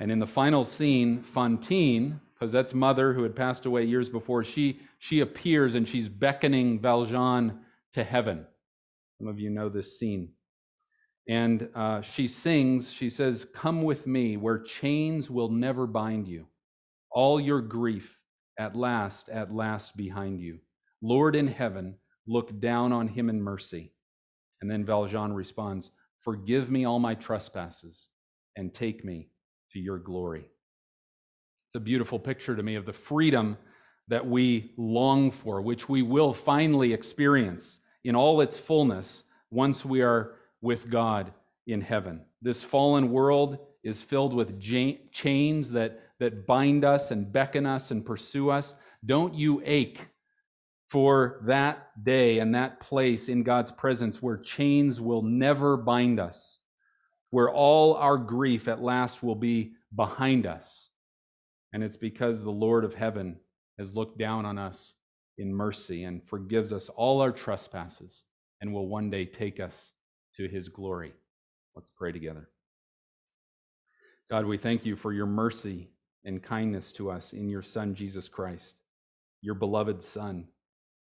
And 0.00 0.10
in 0.10 0.18
the 0.18 0.26
final 0.26 0.64
scene, 0.64 1.22
Fantine, 1.22 2.20
Cosette's 2.38 2.74
mother, 2.74 3.12
who 3.12 3.22
had 3.22 3.36
passed 3.36 3.66
away 3.66 3.84
years 3.84 4.08
before, 4.08 4.44
she, 4.44 4.80
she 4.98 5.20
appears 5.20 5.74
and 5.74 5.88
she's 5.88 6.08
beckoning 6.08 6.80
Valjean 6.80 7.60
to 7.94 8.04
heaven. 8.04 8.46
Some 9.18 9.28
of 9.28 9.38
you 9.40 9.50
know 9.50 9.68
this 9.68 9.98
scene. 9.98 10.30
And 11.28 11.68
uh, 11.74 12.00
she 12.00 12.26
sings, 12.26 12.92
she 12.92 13.10
says, 13.10 13.46
Come 13.52 13.82
with 13.82 14.06
me 14.06 14.36
where 14.36 14.58
chains 14.58 15.30
will 15.30 15.50
never 15.50 15.86
bind 15.86 16.26
you 16.26 16.46
all 17.10 17.40
your 17.40 17.60
grief 17.60 18.16
at 18.58 18.76
last, 18.76 19.28
at 19.28 19.52
last 19.52 19.96
behind 19.96 20.40
you. 20.40 20.58
Lord 21.02 21.36
in 21.36 21.46
heaven, 21.46 21.96
look 22.26 22.60
down 22.60 22.92
on 22.92 23.08
him 23.08 23.28
in 23.28 23.40
mercy. 23.40 23.92
And 24.60 24.70
then 24.70 24.84
Valjean 24.84 25.32
responds, 25.32 25.90
Forgive 26.20 26.70
me 26.70 26.84
all 26.84 26.98
my 26.98 27.14
trespasses 27.14 28.08
and 28.56 28.74
take 28.74 29.04
me 29.04 29.28
to 29.72 29.78
your 29.78 29.98
glory. 29.98 30.40
It's 30.40 31.76
a 31.76 31.80
beautiful 31.80 32.18
picture 32.18 32.56
to 32.56 32.62
me 32.62 32.74
of 32.74 32.86
the 32.86 32.92
freedom 32.92 33.56
that 34.08 34.26
we 34.26 34.72
long 34.76 35.30
for, 35.30 35.60
which 35.60 35.88
we 35.88 36.02
will 36.02 36.32
finally 36.32 36.92
experience 36.92 37.78
in 38.04 38.16
all 38.16 38.40
its 38.40 38.58
fullness 38.58 39.22
once 39.50 39.84
we 39.84 40.02
are 40.02 40.36
with 40.60 40.90
God 40.90 41.32
in 41.66 41.80
heaven. 41.80 42.22
This 42.42 42.62
fallen 42.62 43.12
world 43.12 43.58
is 43.84 44.02
filled 44.02 44.34
with 44.34 44.60
chains 45.12 45.70
that 45.70 46.00
that 46.18 46.46
bind 46.46 46.84
us 46.84 47.10
and 47.10 47.32
beckon 47.32 47.66
us 47.66 47.90
and 47.90 48.04
pursue 48.04 48.50
us. 48.50 48.74
Don't 49.06 49.34
you 49.34 49.62
ache 49.64 50.08
for 50.88 51.40
that 51.42 52.02
day 52.02 52.38
and 52.38 52.54
that 52.54 52.80
place 52.80 53.28
in 53.28 53.42
God's 53.42 53.70
presence 53.72 54.22
where 54.22 54.38
chains 54.38 55.00
will 55.00 55.22
never 55.22 55.76
bind 55.76 56.18
us, 56.18 56.58
where 57.30 57.50
all 57.50 57.94
our 57.94 58.16
grief 58.16 58.68
at 58.68 58.82
last 58.82 59.22
will 59.22 59.34
be 59.34 59.74
behind 59.94 60.46
us. 60.46 60.88
And 61.74 61.84
it's 61.84 61.98
because 61.98 62.42
the 62.42 62.50
Lord 62.50 62.84
of 62.84 62.94
heaven 62.94 63.36
has 63.78 63.94
looked 63.94 64.18
down 64.18 64.46
on 64.46 64.58
us 64.58 64.94
in 65.36 65.52
mercy 65.52 66.04
and 66.04 66.22
forgives 66.26 66.72
us 66.72 66.88
all 66.88 67.20
our 67.20 67.32
trespasses 67.32 68.24
and 68.60 68.72
will 68.72 68.88
one 68.88 69.10
day 69.10 69.26
take 69.26 69.60
us 69.60 69.92
to 70.36 70.48
his 70.48 70.68
glory. 70.68 71.12
Let's 71.76 71.92
pray 71.96 72.12
together. 72.12 72.48
God, 74.30 74.46
we 74.46 74.56
thank 74.56 74.86
you 74.86 74.96
for 74.96 75.12
your 75.12 75.26
mercy 75.26 75.90
and 76.24 76.42
kindness 76.42 76.92
to 76.92 77.10
us 77.10 77.34
in 77.34 77.48
your 77.48 77.62
Son, 77.62 77.94
Jesus 77.94 78.26
Christ, 78.26 78.74
your 79.42 79.54
beloved 79.54 80.02
Son, 80.02 80.48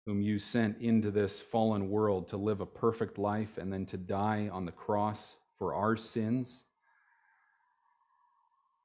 whom 0.10 0.24
you 0.24 0.40
sent 0.40 0.76
into 0.82 1.12
this 1.12 1.40
fallen 1.40 1.88
world 1.88 2.28
to 2.28 2.36
live 2.36 2.62
a 2.62 2.66
perfect 2.66 3.20
life 3.20 3.60
and 3.60 3.72
then 3.72 3.86
to 3.86 3.96
die 3.96 4.50
on 4.52 4.66
the 4.66 4.72
cross 4.72 5.36
for 5.60 5.76
our 5.76 5.96
sins, 5.96 6.64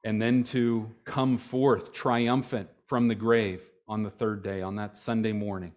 and 0.03 0.21
then 0.21 0.43
to 0.43 0.87
come 1.03 1.35
forth 1.35 1.91
triumphant 1.91 2.69
from 2.85 3.07
the 3.07 3.15
grave 3.15 3.63
on 3.87 4.03
the 4.03 4.09
third 4.11 4.43
day, 4.43 4.61
on 4.61 4.75
that 4.75 4.99
Sunday 4.99 5.31
morning. 5.31 5.71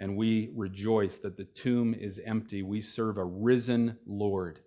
And 0.00 0.16
we 0.16 0.50
rejoice 0.56 1.18
that 1.18 1.36
the 1.36 1.44
tomb 1.44 1.94
is 1.94 2.18
empty. 2.26 2.64
We 2.64 2.80
serve 2.80 3.18
a 3.18 3.24
risen 3.24 3.96
Lord. 4.04 4.58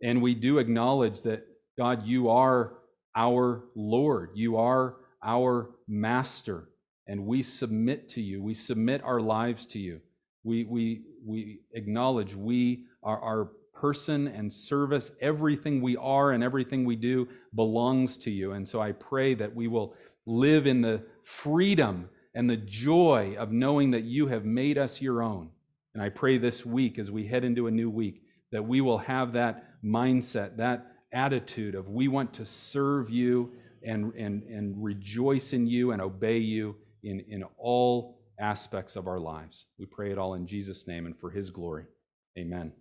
And 0.00 0.22
we 0.22 0.36
do 0.36 0.58
acknowledge 0.58 1.22
that, 1.22 1.44
God, 1.76 2.06
you 2.06 2.28
are 2.28 2.74
our 3.16 3.64
Lord. 3.74 4.30
You 4.34 4.58
are 4.58 4.98
our 5.20 5.70
master, 5.88 6.68
and 7.08 7.26
we 7.26 7.42
submit 7.42 8.10
to 8.10 8.20
you. 8.20 8.42
We 8.42 8.54
submit 8.54 9.02
our 9.02 9.20
lives 9.20 9.64
to 9.66 9.78
you. 9.78 10.00
We, 10.44 10.64
we, 10.64 11.02
we 11.24 11.60
acknowledge 11.72 12.34
we 12.34 12.84
are 13.02 13.18
our 13.20 13.48
person 13.74 14.28
and 14.28 14.52
service, 14.52 15.10
everything 15.20 15.80
we 15.80 15.96
are 15.96 16.32
and 16.32 16.44
everything 16.44 16.84
we 16.84 16.96
do 16.96 17.26
belongs 17.54 18.16
to 18.18 18.30
you. 18.30 18.52
And 18.52 18.68
so 18.68 18.80
I 18.80 18.92
pray 18.92 19.34
that 19.34 19.54
we 19.54 19.68
will 19.68 19.94
live 20.26 20.66
in 20.66 20.82
the 20.82 21.02
freedom 21.24 22.10
and 22.34 22.48
the 22.48 22.56
joy 22.56 23.36
of 23.38 23.52
knowing 23.52 23.90
that 23.92 24.04
you 24.04 24.26
have 24.26 24.44
made 24.44 24.78
us 24.78 25.00
your 25.00 25.22
own. 25.22 25.48
And 25.94 26.02
I 26.02 26.10
pray 26.10 26.38
this 26.38 26.66
week, 26.66 26.98
as 26.98 27.10
we 27.10 27.26
head 27.26 27.44
into 27.44 27.66
a 27.66 27.70
new 27.70 27.88
week, 27.88 28.22
that 28.52 28.62
we 28.62 28.80
will 28.80 28.98
have 28.98 29.32
that 29.32 29.82
mindset, 29.82 30.56
that 30.58 30.86
attitude 31.12 31.74
of 31.74 31.88
we 31.88 32.08
want 32.08 32.34
to 32.34 32.44
serve 32.44 33.08
you 33.08 33.52
and, 33.82 34.12
and, 34.14 34.42
and 34.42 34.74
rejoice 34.82 35.52
in 35.52 35.66
you 35.66 35.92
and 35.92 36.02
obey 36.02 36.38
you 36.38 36.76
in, 37.02 37.20
in 37.28 37.44
all 37.58 38.20
aspects 38.40 38.96
of 38.96 39.06
our 39.06 39.18
lives. 39.18 39.66
We 39.78 39.86
pray 39.86 40.12
it 40.12 40.18
all 40.18 40.34
in 40.34 40.46
Jesus' 40.46 40.86
name 40.86 41.06
and 41.06 41.18
for 41.18 41.30
his 41.30 41.50
glory. 41.50 41.84
Amen. 42.38 42.72